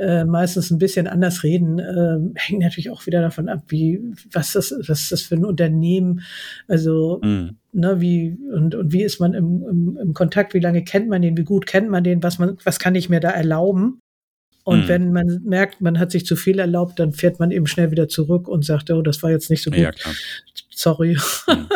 äh, 0.00 0.24
meistens 0.24 0.70
ein 0.70 0.78
bisschen 0.78 1.08
anders 1.08 1.42
reden. 1.42 1.80
Äh, 1.80 2.38
hängt 2.38 2.62
natürlich 2.62 2.90
auch 2.90 3.06
wieder 3.06 3.20
davon 3.20 3.48
ab, 3.48 3.64
wie, 3.66 4.00
was 4.30 4.52
das, 4.52 4.72
was 4.86 5.02
ist 5.02 5.12
das 5.12 5.22
für 5.22 5.34
ein 5.34 5.44
Unternehmen? 5.44 6.22
Also, 6.68 7.20
mhm. 7.22 7.56
ne, 7.72 8.00
wie, 8.00 8.38
und, 8.54 8.76
und 8.76 8.92
wie 8.92 9.02
ist 9.02 9.18
man 9.18 9.34
im, 9.34 9.64
im, 9.68 9.98
im 10.00 10.14
Kontakt? 10.14 10.54
Wie 10.54 10.60
lange 10.60 10.84
kennt 10.84 11.08
man 11.08 11.22
den? 11.22 11.36
Wie 11.36 11.42
gut 11.42 11.66
kennt 11.66 11.90
man 11.90 12.04
den? 12.04 12.22
Was 12.22 12.38
man, 12.38 12.56
was 12.62 12.78
kann 12.78 12.94
ich 12.94 13.08
mir 13.08 13.18
da 13.18 13.30
erlauben? 13.30 13.98
Und 14.64 14.84
mhm. 14.84 14.88
wenn 14.88 15.12
man 15.12 15.40
merkt, 15.44 15.80
man 15.80 15.98
hat 15.98 16.12
sich 16.12 16.24
zu 16.24 16.36
viel 16.36 16.60
erlaubt, 16.60 17.00
dann 17.00 17.12
fährt 17.12 17.40
man 17.40 17.50
eben 17.50 17.66
schnell 17.66 17.90
wieder 17.90 18.06
zurück 18.06 18.46
und 18.46 18.64
sagt, 18.64 18.92
oh, 18.92 19.02
das 19.02 19.24
war 19.24 19.30
jetzt 19.32 19.50
nicht 19.50 19.64
so 19.64 19.72
gut. 19.72 19.80
Ja, 19.80 19.90
Sorry. 20.82 21.16
Mhm. 21.46 21.68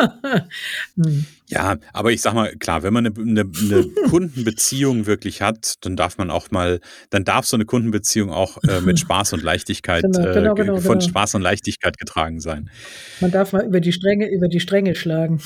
mhm. 0.95 1.25
Ja, 1.49 1.77
aber 1.93 2.11
ich 2.11 2.21
sag 2.21 2.33
mal, 2.33 2.53
klar, 2.57 2.83
wenn 2.83 2.91
man 2.91 3.05
eine, 3.05 3.15
eine, 3.17 3.41
eine 3.41 3.87
Kundenbeziehung 4.09 5.05
wirklich 5.05 5.41
hat, 5.41 5.75
dann 5.85 5.95
darf 5.95 6.17
man 6.17 6.29
auch 6.29 6.51
mal, 6.51 6.81
dann 7.09 7.23
darf 7.23 7.45
so 7.45 7.55
eine 7.55 7.63
Kundenbeziehung 7.63 8.31
auch 8.31 8.57
äh, 8.63 8.81
mit 8.85 8.99
Spaß 8.99 9.31
und 9.31 9.43
Leichtigkeit, 9.43 10.03
genau, 10.03 10.33
genau, 10.33 10.51
äh, 10.51 10.55
genau, 10.55 10.75
von 10.81 10.99
genau. 10.99 11.09
Spaß 11.09 11.35
und 11.35 11.43
Leichtigkeit 11.43 11.97
getragen 11.97 12.41
sein. 12.41 12.69
Man 13.21 13.31
darf 13.31 13.53
mal 13.53 13.63
über 13.65 13.79
die 13.79 13.93
Stränge, 13.93 14.29
über 14.29 14.49
die 14.49 14.59
Stränge 14.59 14.93
schlagen. 14.93 15.39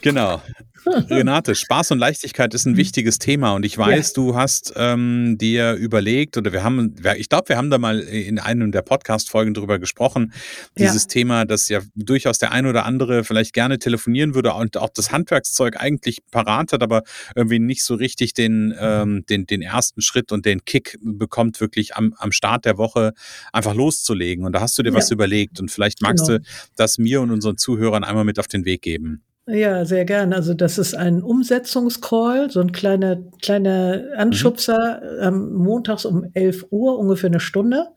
genau. 0.00 0.40
Renate, 0.86 1.54
Spaß 1.54 1.92
und 1.92 1.98
Leichtigkeit 1.98 2.54
ist 2.54 2.66
ein 2.66 2.72
mhm. 2.72 2.78
wichtiges 2.78 3.18
Thema 3.18 3.52
und 3.52 3.64
ich 3.64 3.76
weiß, 3.76 4.08
ja. 4.08 4.14
du 4.14 4.34
hast 4.34 4.72
ähm, 4.76 5.36
dir 5.38 5.74
überlegt 5.74 6.36
oder 6.36 6.52
wir 6.52 6.64
haben, 6.64 6.94
ich 7.16 7.28
glaube, 7.28 7.48
wir 7.50 7.56
haben 7.56 7.70
da 7.70 7.78
mal 7.78 8.00
in 8.00 8.38
einem 8.38 8.72
der 8.72 8.82
Podcast-Folgen 8.82 9.54
drüber 9.54 9.78
gesprochen, 9.78 10.32
dieses 10.78 11.04
ja. 11.04 11.08
Thema, 11.08 11.44
dass 11.44 11.68
ja 11.68 11.80
durchaus 11.94 12.38
der 12.38 12.52
ein 12.52 12.66
oder 12.66 12.84
andere 12.86 13.24
vielleicht 13.24 13.52
gerne 13.52 13.78
telefonieren 13.78 14.34
würde 14.34 14.52
und 14.54 14.76
auch 14.76 14.90
das 14.90 15.12
Handwerkszeug 15.12 15.76
eigentlich 15.78 16.18
parat 16.30 16.72
hat, 16.72 16.82
aber 16.82 17.02
irgendwie 17.34 17.58
nicht 17.58 17.82
so 17.82 17.94
richtig 17.94 18.34
den, 18.34 18.74
ähm, 18.78 19.24
den, 19.28 19.46
den 19.46 19.62
ersten 19.62 20.00
Schritt 20.00 20.32
und 20.32 20.46
den 20.46 20.64
Kick 20.64 20.98
bekommt, 21.02 21.60
wirklich 21.60 21.96
am, 21.96 22.14
am 22.18 22.32
Start 22.32 22.64
der 22.64 22.78
Woche 22.78 23.12
einfach 23.52 23.74
loszulegen. 23.74 24.44
Und 24.44 24.52
da 24.52 24.60
hast 24.60 24.78
du 24.78 24.82
dir 24.82 24.90
ja. 24.90 24.96
was 24.96 25.10
überlegt 25.10 25.60
und 25.60 25.70
vielleicht 25.70 26.02
magst 26.02 26.26
genau. 26.26 26.38
du 26.38 26.44
das 26.76 26.98
mir 26.98 27.20
und 27.20 27.30
unseren 27.30 27.56
Zuhörern 27.56 28.04
einmal 28.04 28.24
mit 28.24 28.38
auf 28.38 28.48
den 28.48 28.64
Weg 28.64 28.82
geben. 28.82 29.22
Ja, 29.52 29.84
sehr 29.84 30.04
gern. 30.04 30.32
Also 30.32 30.54
das 30.54 30.78
ist 30.78 30.94
ein 30.94 31.22
Umsetzungscall, 31.22 32.50
so 32.50 32.60
ein 32.60 32.70
kleiner, 32.70 33.16
kleiner 33.42 34.04
Anschubser 34.16 35.00
mhm. 35.02 35.22
ähm, 35.26 35.52
montags 35.54 36.04
um 36.04 36.24
11 36.34 36.66
Uhr, 36.70 36.98
ungefähr 36.98 37.30
eine 37.30 37.40
Stunde, 37.40 37.88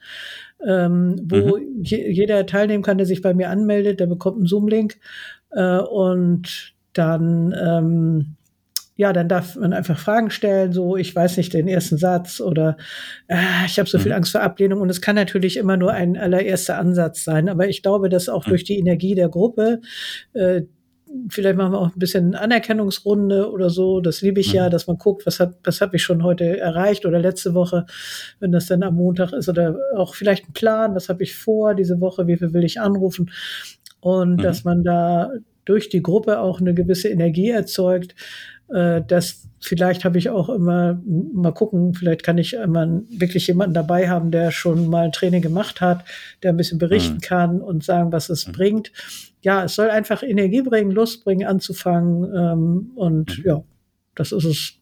ähm, 0.65 1.15
wo 1.25 1.57
mhm. 1.57 1.83
je, 1.83 2.09
jeder 2.11 2.45
teilnehmen 2.47 2.83
kann, 2.83 2.97
der 2.97 3.05
sich 3.05 3.21
bei 3.21 3.33
mir 3.33 3.49
anmeldet, 3.49 3.99
der 3.99 4.07
bekommt 4.07 4.37
einen 4.37 4.47
Zoom-Link 4.47 4.99
äh, 5.51 5.77
und 5.77 6.73
dann 6.93 7.53
ähm, 7.61 8.35
ja, 8.95 9.11
dann 9.11 9.27
darf 9.27 9.55
man 9.55 9.73
einfach 9.73 9.97
Fragen 9.97 10.29
stellen, 10.29 10.71
so 10.71 10.97
ich 10.97 11.15
weiß 11.15 11.37
nicht 11.37 11.53
den 11.53 11.67
ersten 11.67 11.97
Satz 11.97 12.39
oder 12.39 12.77
äh, 13.27 13.65
ich 13.65 13.77
habe 13.79 13.89
so 13.89 13.99
viel 13.99 14.11
mhm. 14.11 14.17
Angst 14.17 14.31
vor 14.31 14.41
Ablehnung 14.41 14.81
und 14.81 14.89
es 14.89 15.01
kann 15.01 15.15
natürlich 15.15 15.57
immer 15.57 15.77
nur 15.77 15.91
ein 15.91 16.17
allererster 16.17 16.77
Ansatz 16.77 17.23
sein, 17.23 17.49
aber 17.49 17.67
ich 17.67 17.83
glaube, 17.83 18.09
dass 18.09 18.29
auch 18.29 18.45
mhm. 18.45 18.49
durch 18.49 18.63
die 18.63 18.77
Energie 18.79 19.13
der 19.13 19.29
Gruppe 19.29 19.81
äh, 20.33 20.63
vielleicht 21.29 21.57
machen 21.57 21.73
wir 21.73 21.79
auch 21.79 21.93
ein 21.93 21.99
bisschen 21.99 22.35
Anerkennungsrunde 22.35 23.51
oder 23.51 23.69
so. 23.69 24.01
Das 24.01 24.21
liebe 24.21 24.39
ich 24.39 24.49
mhm. 24.49 24.55
ja, 24.55 24.69
dass 24.69 24.87
man 24.87 24.97
guckt, 24.97 25.25
was 25.25 25.39
hat, 25.39 25.55
was 25.63 25.81
habe 25.81 25.95
ich 25.95 26.03
schon 26.03 26.23
heute 26.23 26.57
erreicht 26.59 27.05
oder 27.05 27.19
letzte 27.19 27.53
Woche, 27.53 27.85
wenn 28.39 28.51
das 28.51 28.67
dann 28.67 28.83
am 28.83 28.95
Montag 28.95 29.33
ist 29.33 29.49
oder 29.49 29.77
auch 29.95 30.15
vielleicht 30.15 30.49
ein 30.49 30.53
Plan, 30.53 30.95
was 30.95 31.09
habe 31.09 31.23
ich 31.23 31.35
vor 31.35 31.75
diese 31.75 31.99
Woche, 31.99 32.27
wie 32.27 32.37
viel 32.37 32.53
will 32.53 32.63
ich 32.63 32.79
anrufen 32.79 33.31
und 34.01 34.37
mhm. 34.37 34.41
dass 34.41 34.63
man 34.63 34.83
da 34.83 35.31
durch 35.65 35.89
die 35.89 36.03
Gruppe 36.03 36.39
auch 36.39 36.59
eine 36.59 36.73
gewisse 36.73 37.09
Energie 37.09 37.49
erzeugt, 37.49 38.15
äh, 38.73 39.01
dass 39.05 39.47
vielleicht 39.59 40.03
habe 40.03 40.17
ich 40.17 40.29
auch 40.29 40.49
immer, 40.49 40.99
mal 41.05 41.53
gucken, 41.53 41.93
vielleicht 41.93 42.23
kann 42.23 42.37
ich 42.37 42.53
immer 42.53 43.01
wirklich 43.09 43.47
jemanden 43.47 43.73
dabei 43.73 44.09
haben, 44.09 44.31
der 44.31 44.51
schon 44.51 44.89
mal 44.89 45.05
ein 45.05 45.11
Training 45.11 45.41
gemacht 45.41 45.79
hat, 45.79 46.03
der 46.41 46.51
ein 46.51 46.57
bisschen 46.57 46.79
berichten 46.79 47.15
mhm. 47.15 47.21
kann 47.21 47.61
und 47.61 47.83
sagen, 47.83 48.11
was 48.11 48.29
es 48.29 48.47
mhm. 48.47 48.51
bringt. 48.51 48.91
Ja, 49.41 49.63
es 49.63 49.75
soll 49.75 49.89
einfach 49.89 50.23
Energie 50.23 50.61
bringen, 50.61 50.91
Lust 50.91 51.23
bringen, 51.23 51.47
anzufangen. 51.47 52.33
Ähm, 52.35 52.91
und 52.95 53.39
mhm. 53.39 53.43
ja, 53.45 53.63
das 54.15 54.31
ist 54.31 54.45
es. 54.45 54.73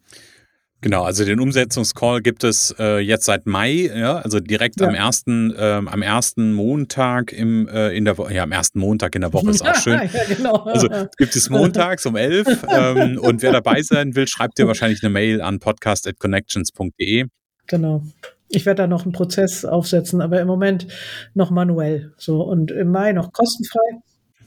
Genau, 0.82 1.04
also 1.04 1.24
den 1.24 1.40
Umsetzungscall 1.40 2.22
gibt 2.22 2.44
es 2.44 2.74
äh, 2.80 2.98
jetzt 2.98 3.26
seit 3.26 3.46
Mai, 3.46 3.92
ja, 3.96 4.18
also 4.18 4.40
direkt 4.40 4.82
ja. 4.82 4.88
am 4.88 4.96
ersten, 4.96 5.54
ähm, 5.56 5.88
am 5.88 6.02
ersten 6.02 6.54
Montag 6.54 7.32
im 7.32 7.68
äh, 7.68 7.96
in 7.96 8.04
der 8.04 8.18
Woche, 8.18 8.34
ja, 8.34 8.42
am 8.42 8.52
ersten 8.52 8.80
Montag 8.80 9.14
in 9.14 9.22
der 9.22 9.32
Woche 9.32 9.52
ist 9.52 9.62
auch 9.68 9.76
schön. 9.76 9.94
ja, 10.12 10.36
genau. 10.36 10.56
Also 10.64 10.88
gibt 11.18 11.36
es 11.36 11.52
montags 11.52 12.08
um 12.08 12.16
elf 12.16 12.48
ähm, 12.68 13.20
und 13.20 13.44
wer 13.44 13.52
dabei 13.52 13.84
sein 13.84 14.16
will, 14.16 14.28
schreibt 14.28 14.58
dir 14.58 14.68
wahrscheinlich 14.68 15.04
eine 15.04 15.12
Mail 15.12 15.42
an 15.42 15.60
podcast@connections.de. 15.60 17.26
Genau. 17.68 18.04
Ich 18.50 18.66
werde 18.66 18.82
da 18.82 18.88
noch 18.88 19.04
einen 19.04 19.14
Prozess 19.14 19.64
aufsetzen, 19.64 20.20
aber 20.20 20.42
im 20.42 20.48
Moment 20.48 20.88
noch 21.36 21.52
manuell. 21.52 22.12
So 22.18 22.42
und 22.42 22.72
im 22.72 22.92
Mai 22.92 23.14
noch 23.14 23.32
kostenfrei. 23.32 24.02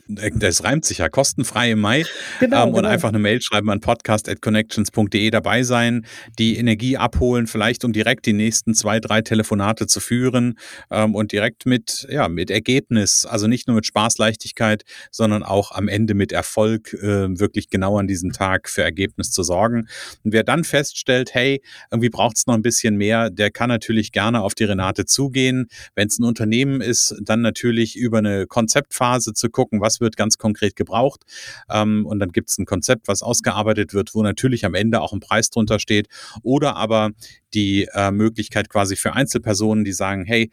Das 0.06 0.64
reimt 0.64 0.84
sich 0.84 0.98
ja 0.98 1.08
kostenfrei 1.08 1.70
im 1.70 1.80
Mai. 1.80 2.04
Genau, 2.40 2.64
ähm, 2.64 2.68
und 2.70 2.76
genau. 2.76 2.88
einfach 2.88 3.08
eine 3.08 3.18
Mail 3.18 3.40
schreiben 3.40 3.70
an 3.70 3.80
podcast.connections.de 3.80 5.30
dabei 5.30 5.62
sein, 5.62 6.04
die 6.38 6.58
Energie 6.58 6.98
abholen, 6.98 7.46
vielleicht 7.46 7.84
um 7.84 7.92
direkt 7.92 8.26
die 8.26 8.34
nächsten 8.34 8.74
zwei, 8.74 9.00
drei 9.00 9.22
Telefonate 9.22 9.86
zu 9.86 10.00
führen 10.00 10.58
ähm, 10.90 11.14
und 11.14 11.32
direkt 11.32 11.64
mit, 11.64 12.06
ja, 12.10 12.28
mit 12.28 12.50
Ergebnis, 12.50 13.24
also 13.24 13.46
nicht 13.46 13.66
nur 13.66 13.76
mit 13.76 13.86
Spaßleichtigkeit, 13.86 14.82
sondern 15.10 15.42
auch 15.42 15.72
am 15.72 15.88
Ende 15.88 16.12
mit 16.12 16.32
Erfolg 16.32 16.92
äh, 16.92 17.38
wirklich 17.38 17.70
genau 17.70 17.98
an 17.98 18.06
diesem 18.06 18.32
Tag 18.32 18.68
für 18.68 18.82
Ergebnis 18.82 19.30
zu 19.30 19.42
sorgen. 19.42 19.88
Und 20.22 20.32
wer 20.32 20.44
dann 20.44 20.64
feststellt, 20.64 21.32
hey, 21.32 21.62
irgendwie 21.90 22.10
braucht 22.10 22.36
es 22.36 22.46
noch 22.46 22.54
ein 22.54 22.62
bisschen 22.62 22.96
mehr, 22.96 23.30
der 23.30 23.50
kann 23.50 23.68
natürlich 23.68 24.12
gerne 24.12 24.42
auf 24.42 24.54
die 24.54 24.64
Renate 24.64 25.06
zugehen. 25.06 25.68
Wenn 25.94 26.08
es 26.08 26.18
ein 26.18 26.24
Unternehmen 26.24 26.82
ist, 26.82 27.14
dann 27.22 27.40
natürlich 27.40 27.96
über 27.96 28.18
eine 28.18 28.46
Konzeptphase 28.46 29.32
zu 29.32 29.48
gucken, 29.48 29.80
was 29.80 29.93
was 29.94 30.00
wird 30.00 30.16
ganz 30.16 30.38
konkret 30.38 30.76
gebraucht. 30.76 31.22
Ähm, 31.70 32.06
und 32.06 32.18
dann 32.18 32.32
gibt 32.32 32.50
es 32.50 32.58
ein 32.58 32.66
Konzept, 32.66 33.08
was 33.08 33.22
ausgearbeitet 33.22 33.94
wird, 33.94 34.14
wo 34.14 34.22
natürlich 34.22 34.64
am 34.64 34.74
Ende 34.74 35.00
auch 35.00 35.12
ein 35.12 35.20
Preis 35.20 35.50
drunter 35.50 35.78
steht. 35.78 36.08
Oder 36.42 36.76
aber 36.76 37.10
die 37.52 37.88
äh, 37.92 38.10
Möglichkeit 38.10 38.68
quasi 38.68 38.96
für 38.96 39.12
Einzelpersonen, 39.12 39.84
die 39.84 39.92
sagen, 39.92 40.24
hey, 40.24 40.50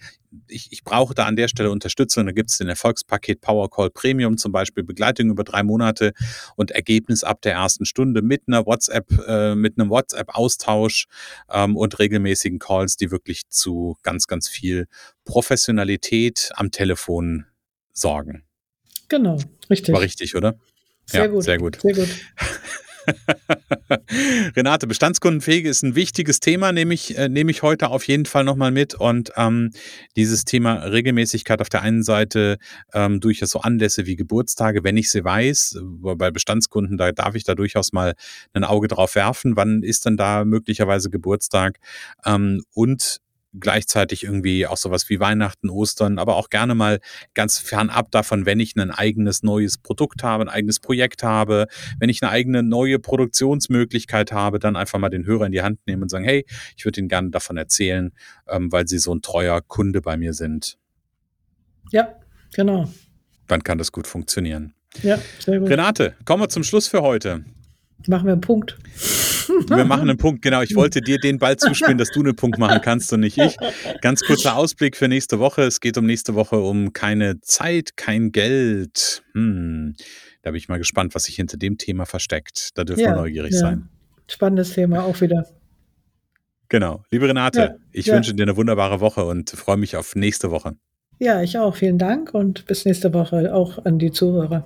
ich, 0.47 0.71
ich 0.71 0.83
brauche 0.83 1.13
da 1.13 1.25
an 1.25 1.35
der 1.35 1.47
Stelle 1.47 1.71
Unterstützung. 1.71 2.25
Da 2.25 2.31
gibt 2.31 2.51
es 2.51 2.57
den 2.57 2.69
Erfolgspaket 2.69 3.41
Power 3.41 3.69
Call 3.69 3.89
Premium 3.89 4.37
zum 4.37 4.51
Beispiel, 4.51 4.83
Begleitung 4.83 5.29
über 5.29 5.43
drei 5.43 5.63
Monate 5.63 6.13
und 6.55 6.71
Ergebnis 6.71 7.23
ab 7.23 7.41
der 7.41 7.53
ersten 7.53 7.85
Stunde 7.85 8.21
mit 8.21 8.43
einer 8.47 8.65
WhatsApp, 8.65 9.11
äh, 9.27 9.55
mit 9.55 9.77
einem 9.77 9.89
WhatsApp-Austausch 9.89 11.07
ähm, 11.49 11.75
und 11.75 11.99
regelmäßigen 11.99 12.59
Calls, 12.59 12.95
die 12.95 13.11
wirklich 13.11 13.49
zu 13.49 13.97
ganz, 14.03 14.27
ganz 14.27 14.47
viel 14.47 14.87
Professionalität 15.25 16.51
am 16.55 16.71
Telefon 16.71 17.45
sorgen. 17.91 18.45
Genau, 19.11 19.37
richtig. 19.69 19.93
War 19.93 20.01
richtig, 20.01 20.35
oder? 20.37 20.55
Sehr 21.05 21.23
ja, 21.23 21.27
gut. 21.27 21.43
Sehr 21.43 21.57
gut. 21.57 21.81
Sehr 21.81 21.93
gut. 21.93 22.07
Renate, 24.55 24.87
Bestandskundenpflege 24.87 25.67
ist 25.67 25.83
ein 25.83 25.95
wichtiges 25.95 26.39
Thema, 26.39 26.71
nehme 26.71 26.93
ich, 26.93 27.17
äh, 27.17 27.27
nehme 27.27 27.51
ich 27.51 27.61
heute 27.61 27.89
auf 27.89 28.07
jeden 28.07 28.25
Fall 28.25 28.45
nochmal 28.45 28.71
mit. 28.71 28.95
Und 28.95 29.33
ähm, 29.35 29.71
dieses 30.15 30.45
Thema 30.45 30.75
Regelmäßigkeit 30.75 31.59
auf 31.59 31.67
der 31.67 31.81
einen 31.81 32.03
Seite 32.03 32.57
ähm, 32.93 33.19
durch 33.19 33.41
so 33.41 33.59
Anlässe 33.59 34.05
wie 34.05 34.15
Geburtstage, 34.15 34.85
wenn 34.85 34.95
ich 34.95 35.11
sie 35.11 35.25
weiß, 35.25 35.79
bei 35.81 36.31
Bestandskunden, 36.31 36.97
da 36.97 37.11
darf 37.11 37.35
ich 37.35 37.43
da 37.43 37.53
durchaus 37.53 37.91
mal 37.91 38.13
ein 38.53 38.63
Auge 38.63 38.87
drauf 38.87 39.15
werfen, 39.15 39.57
wann 39.57 39.83
ist 39.83 40.05
denn 40.05 40.15
da 40.15 40.45
möglicherweise 40.45 41.09
Geburtstag 41.09 41.79
ähm, 42.25 42.63
und 42.73 43.19
gleichzeitig 43.59 44.23
irgendwie 44.23 44.65
auch 44.65 44.77
sowas 44.77 45.09
wie 45.09 45.19
Weihnachten, 45.19 45.69
Ostern, 45.69 46.19
aber 46.19 46.35
auch 46.35 46.49
gerne 46.49 46.75
mal 46.75 46.99
ganz 47.33 47.57
fernab 47.57 48.11
davon, 48.11 48.45
wenn 48.45 48.59
ich 48.59 48.75
ein 48.75 48.91
eigenes 48.91 49.43
neues 49.43 49.77
Produkt 49.77 50.23
habe, 50.23 50.43
ein 50.43 50.49
eigenes 50.49 50.79
Projekt 50.79 51.23
habe, 51.23 51.67
wenn 51.99 52.09
ich 52.09 52.21
eine 52.21 52.31
eigene 52.31 52.63
neue 52.63 52.99
Produktionsmöglichkeit 52.99 54.31
habe, 54.31 54.59
dann 54.59 54.75
einfach 54.75 54.99
mal 54.99 55.09
den 55.09 55.25
Hörer 55.25 55.47
in 55.47 55.51
die 55.51 55.61
Hand 55.61 55.79
nehmen 55.85 56.03
und 56.03 56.09
sagen, 56.09 56.25
hey, 56.25 56.45
ich 56.77 56.85
würde 56.85 56.99
Ihnen 56.99 57.09
gerne 57.09 57.29
davon 57.29 57.57
erzählen, 57.57 58.11
ähm, 58.47 58.71
weil 58.71 58.87
Sie 58.87 58.99
so 58.99 59.13
ein 59.13 59.21
treuer 59.21 59.61
Kunde 59.61 60.01
bei 60.01 60.17
mir 60.17 60.33
sind. 60.33 60.77
Ja, 61.91 62.15
genau. 62.53 62.89
Dann 63.47 63.63
kann 63.63 63.77
das 63.77 63.91
gut 63.91 64.07
funktionieren. 64.07 64.73
Ja, 65.03 65.19
sehr 65.39 65.59
gut. 65.59 65.69
Renate, 65.69 66.15
kommen 66.25 66.43
wir 66.43 66.49
zum 66.49 66.63
Schluss 66.63 66.87
für 66.87 67.01
heute. 67.01 67.43
Machen 68.07 68.25
wir 68.25 68.33
einen 68.33 68.41
Punkt. 68.41 68.77
Wir 69.67 69.85
machen 69.85 70.09
einen 70.09 70.17
Punkt, 70.17 70.41
genau. 70.41 70.61
Ich 70.61 70.75
wollte 70.75 71.01
dir 71.01 71.17
den 71.17 71.39
Ball 71.39 71.57
zuspielen, 71.57 71.97
dass 71.97 72.09
du 72.11 72.21
einen 72.21 72.35
Punkt 72.35 72.57
machen 72.57 72.81
kannst 72.81 73.11
und 73.13 73.21
nicht 73.21 73.37
ich. 73.37 73.55
Ganz 74.01 74.21
kurzer 74.21 74.55
Ausblick 74.55 74.95
für 74.95 75.07
nächste 75.07 75.39
Woche. 75.39 75.63
Es 75.63 75.79
geht 75.79 75.97
um 75.97 76.05
nächste 76.05 76.35
Woche 76.35 76.57
um 76.57 76.93
keine 76.93 77.41
Zeit, 77.41 77.97
kein 77.97 78.31
Geld. 78.31 79.23
Hm. 79.33 79.95
Da 80.41 80.51
bin 80.51 80.57
ich 80.57 80.69
mal 80.69 80.77
gespannt, 80.77 81.15
was 81.15 81.25
sich 81.25 81.35
hinter 81.35 81.57
dem 81.57 81.77
Thema 81.77 82.05
versteckt. 82.05 82.69
Da 82.75 82.83
dürfen 82.83 83.01
ja, 83.01 83.11
wir 83.11 83.15
neugierig 83.15 83.53
ja. 83.53 83.59
sein. 83.59 83.89
Spannendes 84.27 84.73
Thema 84.73 85.03
auch 85.03 85.19
wieder. 85.21 85.45
Genau. 86.69 87.03
Liebe 87.11 87.27
Renate, 87.27 87.59
ja, 87.59 87.75
ich 87.91 88.07
wünsche 88.07 88.33
dir 88.33 88.43
eine 88.43 88.55
wunderbare 88.55 89.01
Woche 89.01 89.25
und 89.25 89.49
freue 89.49 89.77
mich 89.77 89.97
auf 89.97 90.15
nächste 90.15 90.51
Woche. 90.51 90.77
Ja, 91.19 91.41
ich 91.41 91.57
auch. 91.57 91.75
Vielen 91.75 91.97
Dank 91.97 92.33
und 92.33 92.65
bis 92.65 92.85
nächste 92.85 93.13
Woche 93.13 93.53
auch 93.53 93.85
an 93.85 93.99
die 93.99 94.11
Zuhörer. 94.11 94.65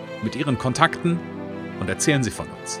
mit 0.23 0.35
Ihren 0.35 0.57
Kontakten 0.57 1.19
und 1.79 1.89
erzählen 1.89 2.23
Sie 2.23 2.31
von 2.31 2.47
uns. 2.47 2.79